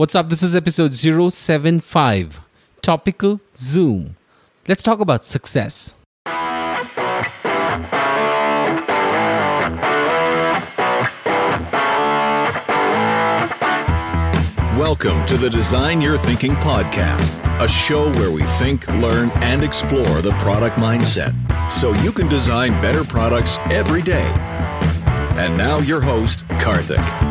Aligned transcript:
What's 0.00 0.14
up? 0.14 0.30
This 0.30 0.42
is 0.42 0.56
episode 0.56 0.94
075 0.94 2.40
Topical 2.80 3.38
Zoom. 3.54 4.16
Let's 4.66 4.82
talk 4.82 4.98
about 4.98 5.26
success. 5.26 5.94
Welcome 14.74 15.26
to 15.26 15.36
the 15.36 15.50
Design 15.52 16.00
Your 16.00 16.16
Thinking 16.16 16.52
podcast, 16.52 17.34
a 17.62 17.68
show 17.68 18.10
where 18.14 18.30
we 18.30 18.44
think, 18.58 18.88
learn, 19.02 19.30
and 19.42 19.62
explore 19.62 20.22
the 20.22 20.32
product 20.38 20.76
mindset 20.76 21.34
so 21.70 21.92
you 22.00 22.10
can 22.10 22.26
design 22.26 22.70
better 22.80 23.04
products 23.04 23.58
every 23.68 24.00
day. 24.00 24.32
And 25.36 25.58
now, 25.58 25.78
your 25.80 26.00
host, 26.00 26.48
Karthik. 26.48 27.29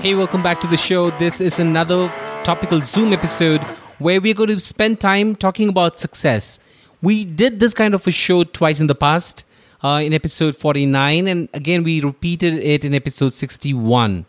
Hey, 0.00 0.14
welcome 0.14 0.42
back 0.42 0.62
to 0.62 0.66
the 0.66 0.78
show. 0.78 1.10
This 1.10 1.42
is 1.42 1.58
another 1.58 2.08
topical 2.42 2.80
Zoom 2.80 3.12
episode 3.12 3.60
where 3.98 4.18
we're 4.18 4.32
going 4.32 4.48
to 4.48 4.58
spend 4.58 4.98
time 4.98 5.36
talking 5.36 5.68
about 5.68 6.00
success. 6.00 6.58
We 7.02 7.26
did 7.26 7.60
this 7.60 7.74
kind 7.74 7.92
of 7.92 8.06
a 8.06 8.10
show 8.10 8.44
twice 8.44 8.80
in 8.80 8.86
the 8.86 8.94
past, 8.94 9.44
uh, 9.84 10.00
in 10.02 10.14
episode 10.14 10.56
49, 10.56 11.28
and 11.28 11.50
again, 11.52 11.84
we 11.84 12.00
repeated 12.00 12.54
it 12.54 12.82
in 12.82 12.94
episode 12.94 13.34
61. 13.34 14.24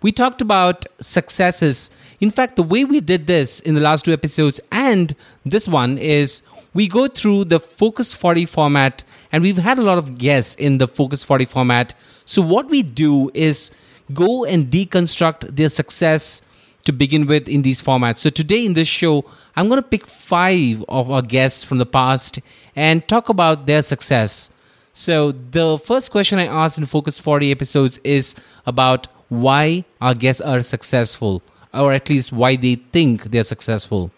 We 0.00 0.12
talked 0.12 0.40
about 0.40 0.86
successes. 1.00 1.90
In 2.20 2.30
fact, 2.30 2.54
the 2.54 2.62
way 2.62 2.84
we 2.84 3.00
did 3.00 3.26
this 3.26 3.58
in 3.58 3.74
the 3.74 3.80
last 3.80 4.04
two 4.04 4.12
episodes 4.12 4.60
and 4.70 5.12
this 5.44 5.66
one 5.66 5.98
is 5.98 6.42
we 6.72 6.86
go 6.86 7.08
through 7.08 7.46
the 7.46 7.58
Focus 7.58 8.14
40 8.14 8.46
format, 8.46 9.02
and 9.32 9.42
we've 9.42 9.58
had 9.58 9.76
a 9.76 9.82
lot 9.82 9.98
of 9.98 10.18
guests 10.18 10.54
in 10.54 10.78
the 10.78 10.86
Focus 10.86 11.24
40 11.24 11.46
format. 11.46 11.94
So, 12.26 12.40
what 12.40 12.70
we 12.70 12.84
do 12.84 13.32
is 13.34 13.72
go 14.12 14.44
and 14.44 14.70
deconstruct 14.70 15.56
their 15.56 15.68
success 15.68 16.42
to 16.84 16.92
begin 16.92 17.26
with 17.26 17.48
in 17.48 17.62
these 17.62 17.82
formats. 17.82 18.18
So 18.18 18.30
today 18.30 18.64
in 18.64 18.74
this 18.74 18.88
show, 18.88 19.24
I'm 19.56 19.68
going 19.68 19.82
to 19.82 19.88
pick 19.88 20.06
five 20.06 20.84
of 20.88 21.10
our 21.10 21.22
guests 21.22 21.64
from 21.64 21.78
the 21.78 21.86
past 21.86 22.40
and 22.74 23.06
talk 23.06 23.28
about 23.28 23.66
their 23.66 23.82
success. 23.82 24.50
So 24.92 25.32
the 25.32 25.78
first 25.78 26.10
question 26.10 26.38
I 26.38 26.46
asked 26.46 26.78
in 26.78 26.86
Focus 26.86 27.18
40 27.18 27.50
episodes 27.50 28.00
is 28.02 28.36
about 28.66 29.08
why 29.28 29.84
our 30.00 30.14
guests 30.14 30.40
are 30.42 30.62
successful, 30.62 31.42
or 31.72 31.92
at 31.92 32.08
least 32.08 32.32
why 32.32 32.56
they 32.56 32.74
think 32.74 33.24
they're 33.24 33.44
successful. 33.44 34.10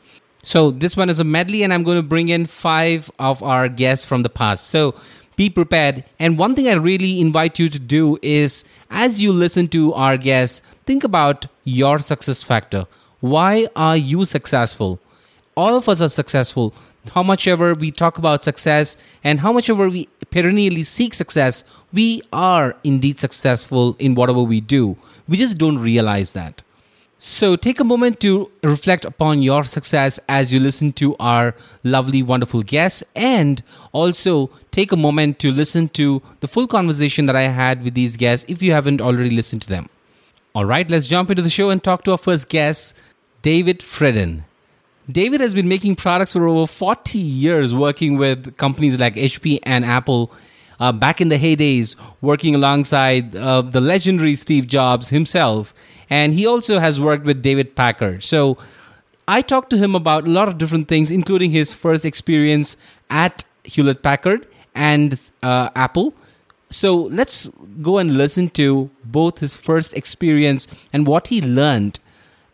So 0.42 0.70
this 0.70 0.97
one 0.97 1.11
is 1.11 1.20
a 1.20 1.24
medley, 1.24 1.62
and 1.62 1.72
I'm 1.72 1.84
going 1.84 1.98
to 1.98 2.02
bring 2.02 2.28
in 2.28 2.47
five 2.47 3.11
of 3.19 3.42
our 3.42 3.69
guests 3.69 4.05
from 4.05 4.22
the 4.22 4.30
past. 4.30 4.69
So 4.69 4.95
be 5.36 5.48
prepared. 5.50 6.05
And 6.19 6.38
one 6.38 6.55
thing 6.55 6.69
I 6.69 6.75
really 6.75 7.20
invite 7.20 7.58
you 7.58 7.69
to 7.69 7.78
do 7.78 8.19
is 8.22 8.64
as 8.91 9.20
you 9.20 9.33
listen 9.33 9.69
to 9.69 9.92
our 9.94 10.16
guests, 10.16 10.62
think 10.86 11.05
about 11.05 11.47
your 11.64 11.98
success 11.98 12.42
factor. 12.42 12.86
Why 13.20 13.69
are 13.77 13.97
you 13.97 14.24
successful? 14.24 14.98
All 15.56 15.77
of 15.77 15.89
us 15.89 16.00
are 16.00 16.08
successful. 16.08 16.74
How 17.11 17.22
much 17.22 17.47
ever 17.47 17.74
we 17.74 17.91
talk 17.91 18.19
about 18.19 18.42
success 18.42 18.97
and 19.22 19.41
how 19.41 19.52
much 19.52 19.69
ever 19.69 19.89
we 19.89 20.08
perennially 20.30 20.83
seek 20.84 21.14
success, 21.14 21.64
we 21.92 22.22
are 22.33 22.77
indeed 22.84 23.20
successful 23.20 23.96
in 23.98 24.14
whatever 24.14 24.42
we 24.42 24.61
do. 24.61 24.96
We 25.28 25.36
just 25.36 25.58
don't 25.58 25.78
realize 25.78 26.33
that. 26.33 26.62
So 27.25 27.55
take 27.55 27.78
a 27.78 27.84
moment 27.84 28.19
to 28.23 28.51
reflect 28.65 29.05
upon 29.05 29.42
your 29.45 29.62
success 29.62 30.19
as 30.28 30.53
you 30.53 30.59
listen 30.59 30.92
to 30.95 31.15
our 31.20 31.55
lovely, 31.84 32.20
wonderful 32.20 32.64
guests, 32.64 33.05
and 33.14 33.62
also 33.92 34.51
take 34.73 34.91
a 34.91 34.97
moment 34.97 35.39
to 35.39 35.53
listen 35.53 35.89
to 35.91 36.20
the 36.41 36.48
full 36.48 36.67
conversation 36.67 37.27
that 37.27 37.37
I 37.37 37.42
had 37.42 37.84
with 37.84 37.95
these 37.95 38.17
guests 38.17 38.45
if 38.48 38.61
you 38.61 38.73
haven't 38.73 39.01
already 39.01 39.31
listened 39.31 39.62
to 39.62 39.69
them. 39.69 39.89
All 40.53 40.64
right, 40.64 40.91
let's 40.91 41.06
jump 41.06 41.31
into 41.31 41.42
the 41.42 41.48
show 41.48 41.70
and 41.70 41.81
talk 41.81 42.03
to 42.05 42.11
our 42.11 42.19
first 42.19 42.48
guest, 42.48 42.97
David 43.41 43.79
Fradin. 43.79 44.42
David 45.09 45.41
has 45.41 45.55
been 45.55 45.69
making 45.69 45.95
products 45.95 46.33
for 46.33 46.48
over 46.48 46.67
40 46.67 47.20
years, 47.20 47.73
working 47.73 48.19
with 48.19 48.57
companies 48.57 48.98
like 48.98 49.14
HP 49.14 49.61
and 49.63 49.85
Apple 49.85 50.33
uh, 50.83 50.91
back 50.91 51.20
in 51.20 51.29
the 51.29 51.39
heydays, 51.39 51.95
working 52.20 52.57
alongside 52.57 53.37
uh, 53.37 53.63
the 53.63 53.81
legendary 53.81 54.35
Steve 54.35 54.67
Jobs 54.67 55.11
himself. 55.11 55.73
And 56.11 56.35
he 56.35 56.45
also 56.45 56.81
has 56.81 57.01
worked 57.01 57.25
with 57.25 57.41
David 57.41 57.77
Packard. 57.77 58.25
So 58.25 58.59
I 59.29 59.43
talked 59.43 59.70
to 59.70 59.79
him 59.79 59.95
about 59.95 60.27
a 60.27 60.31
lot 60.31 60.48
of 60.48 60.59
different 60.59 60.89
things, 60.89 61.09
including 61.09 61.53
his 61.53 61.73
first 61.73 62.05
experience 62.05 62.77
at 63.09 63.45
Hewlett 63.63 64.03
Packard 64.03 64.48
and 64.75 65.20
uh, 65.41 65.70
Apple. 65.77 66.15
So 66.70 66.97
let's 66.97 67.49
go 67.81 67.99
and 67.99 68.17
listen 68.17 68.51
to 68.51 68.91
both 69.05 69.39
his 69.39 69.55
first 69.55 69.95
experience 69.95 70.67
and 70.93 71.07
what 71.07 71.29
he 71.29 71.41
learned. 71.41 72.01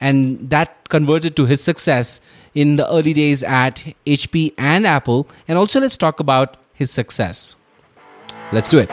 And 0.02 0.50
that 0.50 0.90
converted 0.90 1.34
to 1.36 1.46
his 1.46 1.64
success 1.64 2.20
in 2.54 2.76
the 2.76 2.86
early 2.92 3.14
days 3.14 3.42
at 3.42 3.86
HP 4.06 4.52
and 4.58 4.86
Apple. 4.86 5.28
And 5.48 5.56
also, 5.56 5.80
let's 5.80 5.96
talk 5.96 6.20
about 6.20 6.58
his 6.74 6.90
success. 6.90 7.56
Let's 8.50 8.70
do 8.70 8.78
it. 8.78 8.88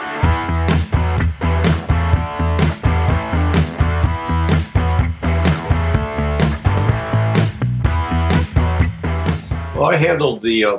Well, 9.75 9.85
I 9.85 9.95
handled 9.97 10.41
the 10.41 10.65
uh, 10.65 10.77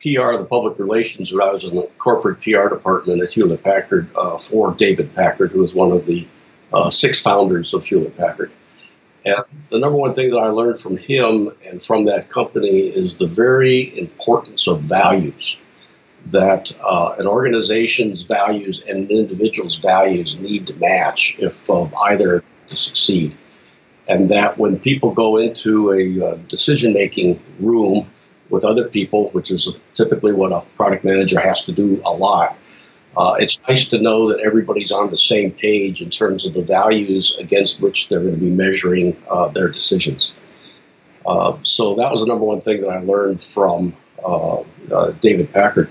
PR, 0.00 0.36
the 0.36 0.46
public 0.48 0.78
relations, 0.78 1.32
when 1.32 1.46
I 1.46 1.52
was 1.52 1.64
in 1.64 1.74
the 1.74 1.88
corporate 1.96 2.42
PR 2.42 2.68
department 2.68 3.22
at 3.22 3.32
Hewlett 3.32 3.62
Packard 3.62 4.08
uh, 4.14 4.36
for 4.36 4.74
David 4.74 5.14
Packard, 5.14 5.52
who 5.52 5.60
was 5.60 5.74
one 5.74 5.92
of 5.92 6.04
the 6.04 6.26
uh, 6.72 6.90
six 6.90 7.22
founders 7.22 7.72
of 7.72 7.84
Hewlett 7.84 8.16
Packard. 8.18 8.50
And 9.24 9.44
the 9.70 9.78
number 9.78 9.96
one 9.96 10.12
thing 10.12 10.30
that 10.30 10.38
I 10.38 10.48
learned 10.48 10.78
from 10.78 10.98
him 10.98 11.50
and 11.64 11.82
from 11.82 12.06
that 12.06 12.28
company 12.28 12.88
is 12.88 13.14
the 13.14 13.26
very 13.26 13.98
importance 13.98 14.68
of 14.68 14.82
values 14.82 15.56
that 16.26 16.72
uh, 16.80 17.14
an 17.18 17.26
organization's 17.26 18.24
values 18.24 18.82
and 18.86 19.10
an 19.10 19.16
individual's 19.16 19.76
values 19.76 20.38
need 20.38 20.66
to 20.66 20.76
match 20.76 21.36
if 21.38 21.70
uh, 21.70 21.88
either 22.02 22.44
to 22.68 22.76
succeed. 22.76 23.36
And 24.06 24.30
that 24.30 24.58
when 24.58 24.78
people 24.78 25.12
go 25.12 25.36
into 25.36 25.92
a 25.92 26.26
uh, 26.26 26.34
decision 26.48 26.94
making 26.94 27.40
room 27.60 28.10
with 28.48 28.64
other 28.64 28.88
people, 28.88 29.28
which 29.30 29.50
is 29.50 29.68
typically 29.94 30.32
what 30.32 30.52
a 30.52 30.62
product 30.76 31.04
manager 31.04 31.40
has 31.40 31.66
to 31.66 31.72
do 31.72 32.00
a 32.04 32.12
lot, 32.12 32.56
uh, 33.16 33.34
it's 33.38 33.66
nice 33.68 33.90
to 33.90 34.00
know 34.00 34.30
that 34.30 34.40
everybody's 34.40 34.92
on 34.92 35.10
the 35.10 35.16
same 35.16 35.50
page 35.50 36.00
in 36.00 36.08
terms 36.08 36.46
of 36.46 36.54
the 36.54 36.62
values 36.62 37.36
against 37.38 37.80
which 37.80 38.08
they're 38.08 38.20
going 38.20 38.34
to 38.34 38.40
be 38.40 38.50
measuring 38.50 39.16
uh, 39.30 39.48
their 39.48 39.68
decisions. 39.68 40.32
Uh, 41.26 41.58
so 41.62 41.96
that 41.96 42.10
was 42.10 42.20
the 42.20 42.26
number 42.26 42.44
one 42.44 42.60
thing 42.60 42.80
that 42.80 42.88
I 42.88 43.00
learned 43.00 43.42
from 43.42 43.94
David 45.20 45.52
Packard. 45.52 45.90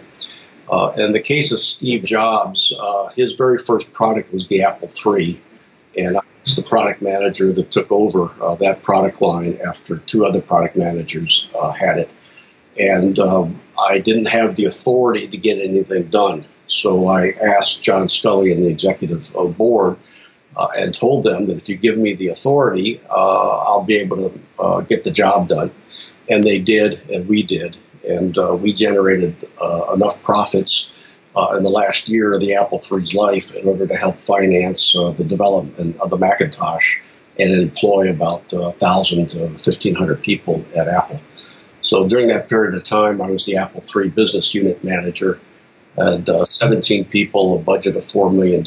Uh, 0.69 0.91
in 0.97 1.13
the 1.13 1.19
case 1.19 1.51
of 1.51 1.59
Steve 1.59 2.03
Jobs, 2.03 2.73
uh, 2.77 3.07
his 3.15 3.33
very 3.33 3.57
first 3.57 3.91
product 3.93 4.33
was 4.33 4.47
the 4.47 4.63
Apple 4.63 4.89
III, 4.89 5.39
and 5.97 6.17
I 6.17 6.21
was 6.43 6.55
the 6.55 6.63
product 6.63 7.01
manager 7.01 7.53
that 7.53 7.71
took 7.71 7.91
over 7.91 8.31
uh, 8.41 8.55
that 8.55 8.83
product 8.83 9.21
line 9.21 9.59
after 9.65 9.97
two 9.97 10.25
other 10.25 10.41
product 10.41 10.75
managers 10.75 11.47
uh, 11.57 11.71
had 11.71 11.99
it. 11.99 12.09
And 12.77 13.17
um, 13.17 13.59
I 13.77 13.99
didn't 13.99 14.25
have 14.25 14.55
the 14.55 14.65
authority 14.65 15.27
to 15.29 15.37
get 15.37 15.57
anything 15.57 16.09
done. 16.09 16.45
So 16.67 17.07
I 17.07 17.29
asked 17.29 17.81
John 17.81 18.07
Sculley 18.07 18.51
and 18.51 18.63
the 18.63 18.67
executive 18.67 19.35
uh, 19.35 19.45
board 19.45 19.97
uh, 20.55 20.67
and 20.75 20.93
told 20.93 21.23
them 21.23 21.47
that 21.47 21.55
if 21.55 21.69
you 21.69 21.77
give 21.77 21.97
me 21.97 22.15
the 22.15 22.27
authority, 22.27 23.01
I'll 23.09 23.83
be 23.83 23.97
able 23.97 24.31
to 24.57 24.85
get 24.87 25.05
the 25.05 25.11
job 25.11 25.47
done. 25.47 25.71
And 26.29 26.43
they 26.43 26.59
did, 26.59 27.09
and 27.09 27.27
we 27.27 27.43
did 27.43 27.77
and 28.07 28.37
uh, 28.37 28.55
we 28.55 28.73
generated 28.73 29.47
uh, 29.61 29.93
enough 29.93 30.21
profits 30.23 30.89
uh, 31.35 31.55
in 31.57 31.63
the 31.63 31.69
last 31.69 32.09
year 32.09 32.33
of 32.33 32.41
the 32.41 32.55
Apple 32.55 32.81
III's 32.91 33.13
life 33.13 33.55
in 33.55 33.67
order 33.67 33.85
to 33.85 33.95
help 33.95 34.21
finance 34.21 34.95
uh, 34.95 35.11
the 35.11 35.23
development 35.23 35.99
of 35.99 36.09
the 36.09 36.17
Macintosh 36.17 36.97
and 37.37 37.51
employ 37.51 38.09
about 38.09 38.51
1,000 38.51 39.29
to 39.29 39.39
1,500 39.39 40.21
people 40.23 40.65
at 40.75 40.87
Apple. 40.87 41.19
So 41.81 42.07
during 42.07 42.29
that 42.29 42.49
period 42.49 42.73
of 42.73 42.83
time, 42.83 43.21
I 43.21 43.29
was 43.29 43.45
the 43.45 43.57
Apple 43.57 43.83
III 43.83 44.09
business 44.09 44.53
unit 44.55 44.83
manager 44.83 45.39
and 45.97 46.29
uh, 46.29 46.45
17 46.45 47.05
people, 47.05 47.55
a 47.55 47.59
budget 47.59 47.95
of 47.95 48.03
$4 48.03 48.31
million 48.31 48.59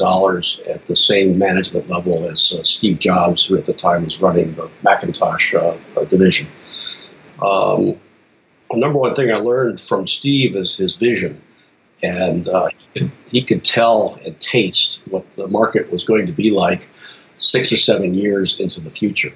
at 0.69 0.85
the 0.85 0.95
same 0.95 1.37
management 1.37 1.89
level 1.89 2.29
as 2.29 2.51
uh, 2.51 2.63
Steve 2.63 2.99
Jobs, 2.99 3.45
who 3.45 3.57
at 3.57 3.65
the 3.65 3.73
time 3.73 4.03
was 4.03 4.21
running 4.21 4.53
the 4.55 4.69
Macintosh 4.83 5.55
uh, 5.55 5.77
division. 6.09 6.47
Um, 7.41 7.97
the 8.71 8.79
number 8.79 8.99
one 8.99 9.15
thing 9.15 9.31
I 9.31 9.37
learned 9.37 9.79
from 9.79 10.07
Steve 10.07 10.55
is 10.55 10.75
his 10.75 10.95
vision. 10.95 11.41
And 12.03 12.47
uh, 12.47 12.69
he, 12.69 12.99
could, 12.99 13.11
he 13.27 13.43
could 13.43 13.63
tell 13.63 14.19
and 14.25 14.39
taste 14.39 15.03
what 15.07 15.25
the 15.35 15.47
market 15.47 15.91
was 15.91 16.03
going 16.03 16.27
to 16.27 16.31
be 16.31 16.51
like 16.51 16.89
six 17.37 17.71
or 17.71 17.77
seven 17.77 18.13
years 18.13 18.59
into 18.59 18.79
the 18.79 18.89
future. 18.89 19.33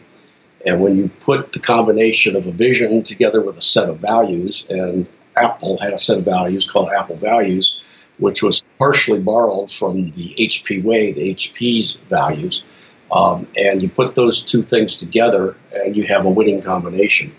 And 0.66 0.82
when 0.82 0.98
you 0.98 1.10
put 1.20 1.52
the 1.52 1.60
combination 1.60 2.36
of 2.36 2.48
a 2.48 2.52
vision 2.52 3.04
together 3.04 3.42
with 3.42 3.58
a 3.58 3.62
set 3.62 3.88
of 3.88 4.00
values, 4.00 4.66
and 4.68 5.06
Apple 5.36 5.78
had 5.78 5.94
a 5.94 5.98
set 5.98 6.18
of 6.18 6.26
values 6.26 6.70
called 6.70 6.90
Apple 6.90 7.18
Values, 7.18 7.82
which 8.18 8.42
was 8.42 8.62
partially 8.80 9.20
borrowed 9.20 9.70
from 9.70 10.12
the 10.12 10.36
HP 10.40 10.84
way, 10.84 11.12
the 11.12 11.36
HP's 11.36 11.98
values. 12.10 12.64
Um, 13.12 13.48
and 13.56 13.82
you 13.82 13.90
put 13.90 14.16
those 14.16 14.44
two 14.44 14.64
things 14.64 14.98
together, 14.98 15.56
and 15.72 15.96
you 15.96 16.08
have 16.08 16.26
a 16.26 16.30
winning 16.30 16.62
combination. 16.62 17.36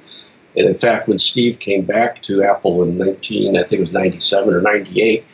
And 0.57 0.67
in 0.67 0.77
fact, 0.77 1.07
when 1.07 1.19
Steve 1.19 1.59
came 1.59 1.85
back 1.85 2.23
to 2.23 2.43
Apple 2.43 2.83
in 2.83 2.97
19, 2.97 3.57
I 3.57 3.63
think 3.63 3.81
it 3.81 3.85
was 3.85 3.93
97 3.93 4.55
or 4.55 4.63
98, 4.63 5.25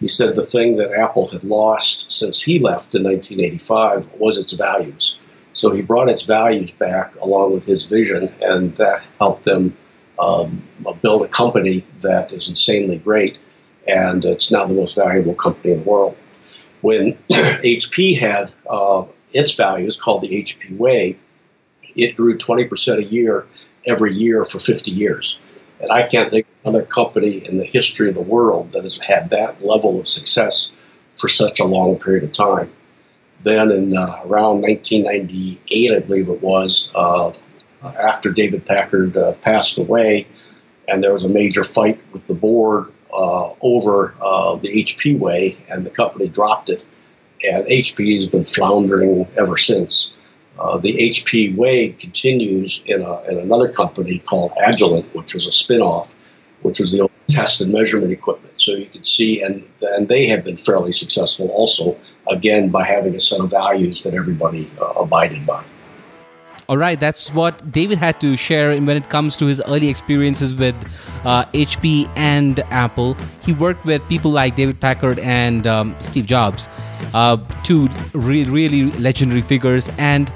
he 0.00 0.08
said 0.08 0.34
the 0.34 0.44
thing 0.44 0.76
that 0.76 0.92
Apple 0.92 1.28
had 1.28 1.44
lost 1.44 2.10
since 2.10 2.40
he 2.40 2.58
left 2.58 2.94
in 2.94 3.04
1985 3.04 4.12
was 4.18 4.38
its 4.38 4.54
values. 4.54 5.18
So 5.52 5.72
he 5.72 5.82
brought 5.82 6.08
its 6.08 6.24
values 6.24 6.70
back 6.70 7.16
along 7.16 7.52
with 7.52 7.66
his 7.66 7.84
vision, 7.84 8.32
and 8.40 8.74
that 8.76 9.02
helped 9.18 9.44
them 9.44 9.76
um, 10.18 10.62
build 11.02 11.22
a 11.22 11.28
company 11.28 11.84
that 12.00 12.32
is 12.32 12.48
insanely 12.48 12.96
great, 12.96 13.36
and 13.86 14.24
it's 14.24 14.50
now 14.50 14.66
the 14.66 14.74
most 14.74 14.96
valuable 14.96 15.34
company 15.34 15.74
in 15.74 15.80
the 15.80 15.90
world. 15.90 16.16
When 16.80 17.12
HP 17.30 18.18
had 18.18 18.52
uh, 18.68 19.04
its 19.32 19.54
values 19.54 20.00
called 20.00 20.22
the 20.22 20.28
HP 20.28 20.76
Way, 20.76 21.18
it 21.94 22.16
grew 22.16 22.38
20% 22.38 22.98
a 22.98 23.02
year 23.02 23.46
every 23.86 24.14
year 24.14 24.44
for 24.44 24.58
50 24.58 24.90
years. 24.90 25.38
And 25.80 25.90
I 25.90 26.06
can't 26.06 26.30
think 26.30 26.46
of 26.46 26.74
another 26.74 26.84
company 26.84 27.44
in 27.46 27.58
the 27.58 27.64
history 27.64 28.08
of 28.08 28.14
the 28.14 28.20
world 28.20 28.72
that 28.72 28.82
has 28.82 28.98
had 28.98 29.30
that 29.30 29.64
level 29.64 29.98
of 29.98 30.06
success 30.06 30.72
for 31.14 31.28
such 31.28 31.60
a 31.60 31.64
long 31.64 31.98
period 31.98 32.24
of 32.24 32.32
time. 32.32 32.70
Then, 33.42 33.70
in 33.70 33.96
uh, 33.96 34.20
around 34.24 34.60
1998, 34.60 35.92
I 35.92 35.98
believe 36.00 36.28
it 36.28 36.42
was, 36.42 36.90
uh, 36.94 37.32
after 37.82 38.30
David 38.30 38.66
Packard 38.66 39.16
uh, 39.16 39.32
passed 39.34 39.78
away, 39.78 40.26
and 40.86 41.02
there 41.02 41.12
was 41.12 41.24
a 41.24 41.28
major 41.28 41.64
fight 41.64 42.00
with 42.12 42.26
the 42.26 42.34
board 42.34 42.92
uh, 43.12 43.52
over 43.62 44.14
uh, 44.20 44.56
the 44.56 44.68
HP 44.68 45.18
way, 45.18 45.56
and 45.68 45.86
the 45.86 45.90
company 45.90 46.28
dropped 46.28 46.68
it. 46.68 46.84
And 47.42 47.64
HP 47.64 48.16
has 48.16 48.26
been 48.26 48.44
floundering 48.44 49.26
ever 49.38 49.56
since. 49.56 50.12
Uh, 50.60 50.76
the 50.76 50.94
HP 50.94 51.56
way 51.56 51.88
continues 51.92 52.82
in, 52.84 53.00
a, 53.00 53.22
in 53.22 53.38
another 53.38 53.72
company 53.72 54.18
called 54.18 54.52
Agilent, 54.62 55.06
which 55.14 55.32
was 55.34 55.46
a 55.46 55.50
spinoff, 55.50 56.08
which 56.60 56.78
was 56.78 56.92
the 56.92 57.00
old 57.00 57.10
test 57.28 57.62
and 57.62 57.72
measurement 57.72 58.12
equipment. 58.12 58.60
So 58.60 58.72
you 58.72 58.86
can 58.86 59.04
see, 59.04 59.40
and, 59.40 59.66
and 59.80 60.06
they 60.06 60.26
have 60.26 60.44
been 60.44 60.58
fairly 60.58 60.92
successful 60.92 61.48
also, 61.48 61.96
again, 62.28 62.68
by 62.68 62.84
having 62.84 63.14
a 63.14 63.20
set 63.20 63.40
of 63.40 63.50
values 63.50 64.02
that 64.02 64.12
everybody 64.12 64.70
uh, 64.78 64.84
abided 65.00 65.46
by. 65.46 65.64
All 66.68 66.76
right, 66.76 67.00
that's 67.00 67.32
what 67.34 67.72
David 67.72 67.98
had 67.98 68.20
to 68.20 68.36
share 68.36 68.80
when 68.80 68.96
it 68.96 69.08
comes 69.08 69.36
to 69.38 69.46
his 69.46 69.60
early 69.66 69.88
experiences 69.88 70.54
with 70.54 70.76
uh, 71.24 71.44
HP 71.46 72.08
and 72.14 72.60
Apple. 72.70 73.16
He 73.42 73.52
worked 73.52 73.84
with 73.84 74.06
people 74.08 74.30
like 74.30 74.54
David 74.54 74.78
Packard 74.78 75.18
and 75.18 75.66
um, 75.66 75.96
Steve 76.00 76.26
Jobs, 76.26 76.68
uh, 77.12 77.38
two 77.64 77.88
re- 78.12 78.44
really 78.44 78.92
legendary 78.92 79.40
figures. 79.40 79.90
And 79.98 80.32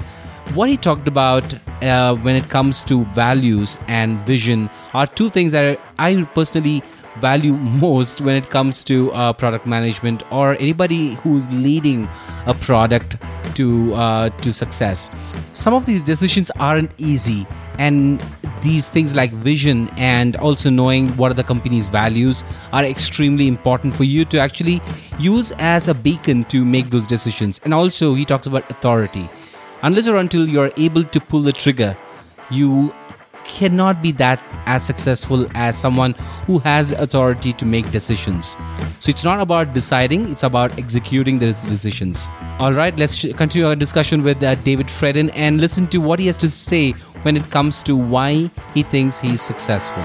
what 0.53 0.69
he 0.69 0.77
talked 0.77 1.07
about 1.07 1.53
uh, 1.81 2.15
when 2.15 2.35
it 2.35 2.47
comes 2.49 2.83
to 2.85 3.03
values 3.05 3.77
and 3.87 4.17
vision 4.19 4.69
are 4.93 5.07
two 5.07 5.29
things 5.29 5.51
that 5.51 5.79
I 5.97 6.23
personally 6.33 6.83
value 7.17 7.53
most 7.85 8.21
when 8.21 8.35
it 8.35 8.49
comes 8.49 8.83
to 8.85 9.11
uh, 9.13 9.33
product 9.33 9.65
management 9.65 10.23
or 10.31 10.53
anybody 10.59 11.15
who's 11.15 11.49
leading 11.49 12.07
a 12.45 12.53
product 12.53 13.17
to 13.55 13.93
uh, 13.95 14.29
to 14.29 14.53
success. 14.53 15.09
Some 15.53 15.73
of 15.73 15.85
these 15.85 16.03
decisions 16.03 16.51
aren't 16.59 16.91
easy, 16.97 17.47
and 17.79 18.21
these 18.61 18.89
things 18.89 19.15
like 19.15 19.31
vision 19.31 19.89
and 19.95 20.35
also 20.37 20.69
knowing 20.69 21.09
what 21.17 21.31
are 21.31 21.35
the 21.35 21.43
company's 21.43 21.87
values 21.87 22.43
are 22.73 22.83
extremely 22.83 23.47
important 23.47 23.93
for 23.93 24.03
you 24.03 24.25
to 24.25 24.39
actually 24.39 24.81
use 25.19 25.51
as 25.59 25.87
a 25.87 25.93
beacon 25.93 26.43
to 26.45 26.65
make 26.65 26.89
those 26.89 27.05
decisions. 27.07 27.61
And 27.63 27.73
also, 27.73 28.13
he 28.15 28.25
talks 28.25 28.47
about 28.47 28.69
authority. 28.71 29.29
Unless 29.85 30.07
or 30.07 30.15
until 30.15 30.49
you're 30.49 30.71
able 30.77 31.03
to 31.03 31.19
pull 31.19 31.41
the 31.41 31.51
trigger, 31.51 31.95
you 32.49 32.91
cannot 33.43 34.01
be 34.01 34.11
that 34.13 34.41
as 34.65 34.83
successful 34.83 35.45
as 35.53 35.77
someone 35.77 36.13
who 36.47 36.57
has 36.57 36.91
authority 36.91 37.53
to 37.53 37.65
make 37.67 37.91
decisions. 37.91 38.57
So 38.97 39.11
it's 39.11 39.23
not 39.23 39.39
about 39.39 39.75
deciding, 39.75 40.31
it's 40.31 40.41
about 40.41 40.79
executing 40.79 41.37
those 41.37 41.61
decisions. 41.61 42.27
All 42.57 42.73
right, 42.73 42.97
let's 42.97 43.21
continue 43.35 43.67
our 43.67 43.75
discussion 43.75 44.23
with 44.23 44.41
uh, 44.41 44.55
David 44.55 44.87
Fradin 44.87 45.29
and 45.35 45.61
listen 45.61 45.85
to 45.89 45.99
what 45.99 46.17
he 46.17 46.25
has 46.25 46.37
to 46.37 46.49
say 46.49 46.93
when 47.21 47.37
it 47.37 47.47
comes 47.51 47.83
to 47.83 47.95
why 47.95 48.49
he 48.73 48.81
thinks 48.81 49.19
he's 49.19 49.41
successful. 49.41 50.03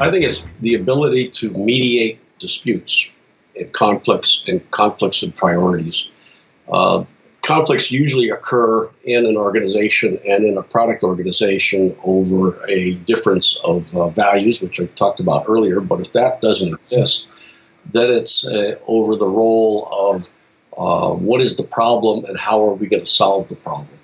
I 0.00 0.10
think 0.10 0.24
it's 0.24 0.42
the 0.60 0.76
ability 0.76 1.28
to 1.28 1.50
mediate 1.50 2.20
disputes 2.38 3.10
and 3.54 3.70
conflicts 3.70 4.42
and 4.46 4.68
conflicts 4.70 5.22
of 5.22 5.36
priorities. 5.36 6.08
Uh, 6.72 7.04
conflicts 7.42 7.92
usually 7.92 8.30
occur 8.30 8.90
in 9.04 9.26
an 9.26 9.36
organization 9.36 10.18
and 10.26 10.46
in 10.46 10.56
a 10.56 10.62
product 10.62 11.02
organization 11.02 11.94
over 12.02 12.64
a 12.66 12.92
difference 12.94 13.60
of 13.62 13.94
uh, 13.94 14.08
values, 14.08 14.62
which 14.62 14.80
I 14.80 14.86
talked 14.86 15.20
about 15.20 15.44
earlier. 15.48 15.80
But 15.80 16.00
if 16.00 16.12
that 16.12 16.40
doesn't 16.40 16.72
exist, 16.72 17.28
then 17.92 18.10
it's 18.10 18.46
uh, 18.46 18.76
over 18.86 19.16
the 19.16 19.28
role 19.28 19.86
of 19.90 20.30
uh, 20.78 21.14
what 21.14 21.42
is 21.42 21.58
the 21.58 21.64
problem 21.64 22.24
and 22.24 22.38
how 22.38 22.68
are 22.68 22.72
we 22.72 22.86
going 22.86 23.04
to 23.04 23.10
solve 23.10 23.48
the 23.48 23.56
problem. 23.56 23.98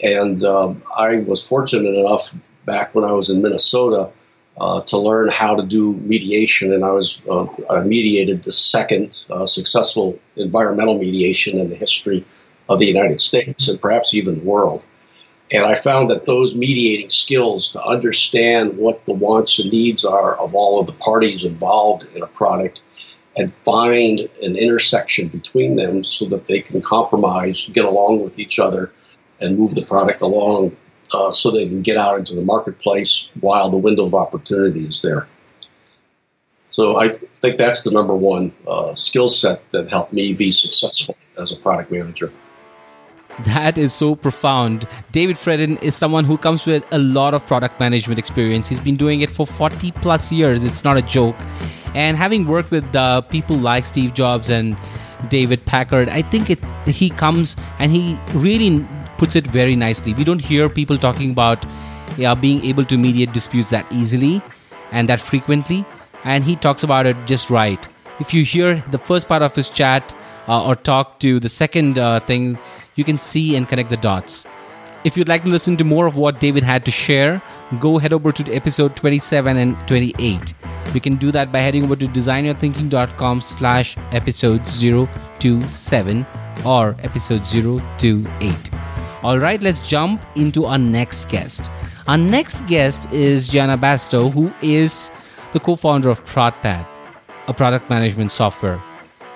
And 0.00 0.42
um, 0.44 0.82
I 0.96 1.16
was 1.16 1.46
fortunate 1.46 1.94
enough 1.94 2.34
back 2.64 2.94
when 2.94 3.04
I 3.04 3.12
was 3.12 3.28
in 3.28 3.42
Minnesota 3.42 4.10
uh, 4.58 4.82
to 4.82 4.98
learn 4.98 5.28
how 5.30 5.56
to 5.56 5.66
do 5.66 5.92
mediation, 5.92 6.72
and 6.72 6.84
I 6.84 6.92
was 6.92 7.20
uh, 7.28 7.46
I 7.68 7.80
mediated 7.82 8.42
the 8.42 8.52
second 8.52 9.24
uh, 9.30 9.46
successful 9.46 10.18
environmental 10.36 10.98
mediation 10.98 11.58
in 11.58 11.70
the 11.70 11.76
history 11.76 12.24
of 12.68 12.78
the 12.78 12.86
United 12.86 13.20
States 13.20 13.68
and 13.68 13.80
perhaps 13.80 14.14
even 14.14 14.38
the 14.38 14.44
world. 14.44 14.82
And 15.50 15.64
I 15.64 15.74
found 15.74 16.10
that 16.10 16.24
those 16.24 16.54
mediating 16.54 17.10
skills 17.10 17.72
to 17.72 17.84
understand 17.84 18.78
what 18.78 19.04
the 19.04 19.12
wants 19.12 19.58
and 19.58 19.70
needs 19.70 20.04
are 20.04 20.34
of 20.34 20.54
all 20.54 20.80
of 20.80 20.86
the 20.86 20.94
parties 20.94 21.44
involved 21.44 22.06
in 22.14 22.22
a 22.22 22.26
product 22.26 22.80
and 23.36 23.52
find 23.52 24.20
an 24.42 24.56
intersection 24.56 25.28
between 25.28 25.76
them 25.76 26.04
so 26.04 26.26
that 26.26 26.46
they 26.46 26.60
can 26.60 26.80
compromise, 26.80 27.68
get 27.72 27.84
along 27.84 28.22
with 28.22 28.38
each 28.38 28.58
other, 28.58 28.92
and 29.40 29.58
move 29.58 29.74
the 29.74 29.84
product 29.84 30.22
along 30.22 30.76
uh, 31.14 31.32
so 31.32 31.50
they 31.50 31.68
can 31.68 31.82
get 31.82 31.96
out 31.96 32.18
into 32.18 32.34
the 32.34 32.42
marketplace 32.42 33.30
while 33.40 33.70
the 33.70 33.76
window 33.76 34.04
of 34.04 34.14
opportunity 34.14 34.86
is 34.86 35.00
there. 35.02 35.26
So 36.68 36.96
I 36.96 37.18
think 37.40 37.56
that's 37.56 37.84
the 37.84 37.92
number 37.92 38.16
one 38.16 38.52
uh, 38.66 38.96
skill 38.96 39.28
set 39.28 39.62
that 39.70 39.88
helped 39.88 40.12
me 40.12 40.32
be 40.32 40.50
successful 40.50 41.16
as 41.38 41.52
a 41.52 41.56
product 41.56 41.92
manager. 41.92 42.32
That 43.40 43.78
is 43.78 43.92
so 43.92 44.14
profound. 44.14 44.86
David 45.12 45.36
Fradin 45.36 45.82
is 45.82 45.94
someone 45.94 46.24
who 46.24 46.38
comes 46.38 46.66
with 46.66 46.84
a 46.92 46.98
lot 46.98 47.34
of 47.34 47.44
product 47.46 47.80
management 47.80 48.18
experience. 48.18 48.68
He's 48.68 48.80
been 48.80 48.96
doing 48.96 49.22
it 49.22 49.30
for 49.30 49.46
40 49.46 49.90
plus 49.92 50.30
years. 50.30 50.62
It's 50.62 50.84
not 50.84 50.96
a 50.96 51.02
joke. 51.02 51.36
And 51.94 52.16
having 52.16 52.46
worked 52.46 52.70
with 52.70 52.94
uh, 52.94 53.22
people 53.22 53.56
like 53.56 53.86
Steve 53.86 54.14
Jobs 54.14 54.50
and 54.50 54.76
David 55.28 55.64
Packard, 55.64 56.08
I 56.08 56.22
think 56.22 56.50
it, 56.50 56.58
he 56.86 57.10
comes 57.10 57.56
and 57.78 57.90
he 57.90 58.18
really 58.34 58.86
puts 59.18 59.36
it 59.36 59.46
very 59.46 59.76
nicely. 59.76 60.14
We 60.14 60.24
don't 60.24 60.40
hear 60.40 60.68
people 60.68 60.98
talking 60.98 61.30
about 61.30 61.64
yeah, 62.16 62.34
being 62.34 62.64
able 62.64 62.84
to 62.86 62.96
mediate 62.96 63.32
disputes 63.32 63.70
that 63.70 63.86
easily 63.92 64.42
and 64.92 65.08
that 65.08 65.20
frequently. 65.20 65.84
And 66.24 66.44
he 66.44 66.56
talks 66.56 66.82
about 66.82 67.06
it 67.06 67.16
just 67.26 67.50
right. 67.50 67.86
If 68.20 68.32
you 68.32 68.44
hear 68.44 68.76
the 68.90 68.98
first 68.98 69.28
part 69.28 69.42
of 69.42 69.54
his 69.54 69.68
chat 69.68 70.14
uh, 70.48 70.64
or 70.64 70.76
talk 70.76 71.18
to 71.20 71.40
the 71.40 71.48
second 71.48 71.98
uh, 71.98 72.20
thing, 72.20 72.58
you 72.94 73.04
can 73.04 73.18
see 73.18 73.56
and 73.56 73.68
connect 73.68 73.90
the 73.90 73.96
dots. 73.96 74.46
If 75.04 75.18
you'd 75.18 75.28
like 75.28 75.42
to 75.42 75.48
listen 75.48 75.76
to 75.76 75.84
more 75.84 76.06
of 76.06 76.16
what 76.16 76.40
David 76.40 76.62
had 76.62 76.84
to 76.86 76.90
share, 76.90 77.42
go 77.78 77.98
head 77.98 78.14
over 78.14 78.32
to 78.32 78.54
episode 78.54 78.96
27 78.96 79.56
and 79.56 79.76
28. 79.86 80.54
You 80.94 81.00
can 81.00 81.16
do 81.16 81.30
that 81.32 81.52
by 81.52 81.58
heading 81.58 81.84
over 81.84 81.96
to 81.96 82.06
designyourthinking.com 82.06 83.42
slash 83.42 83.96
episode 84.12 84.62
027 84.66 86.24
or 86.64 86.96
episode 87.02 87.44
028. 87.44 88.73
All 89.24 89.38
right, 89.38 89.62
let's 89.62 89.80
jump 89.80 90.22
into 90.36 90.66
our 90.66 90.76
next 90.76 91.30
guest. 91.30 91.70
Our 92.06 92.18
next 92.18 92.66
guest 92.66 93.10
is 93.10 93.48
Janna 93.48 93.80
Bastow, 93.80 94.30
who 94.30 94.52
is 94.60 95.10
the 95.54 95.60
co 95.60 95.76
founder 95.76 96.10
of 96.10 96.22
ProdPad, 96.26 96.86
a 97.48 97.54
product 97.54 97.88
management 97.88 98.32
software. 98.32 98.78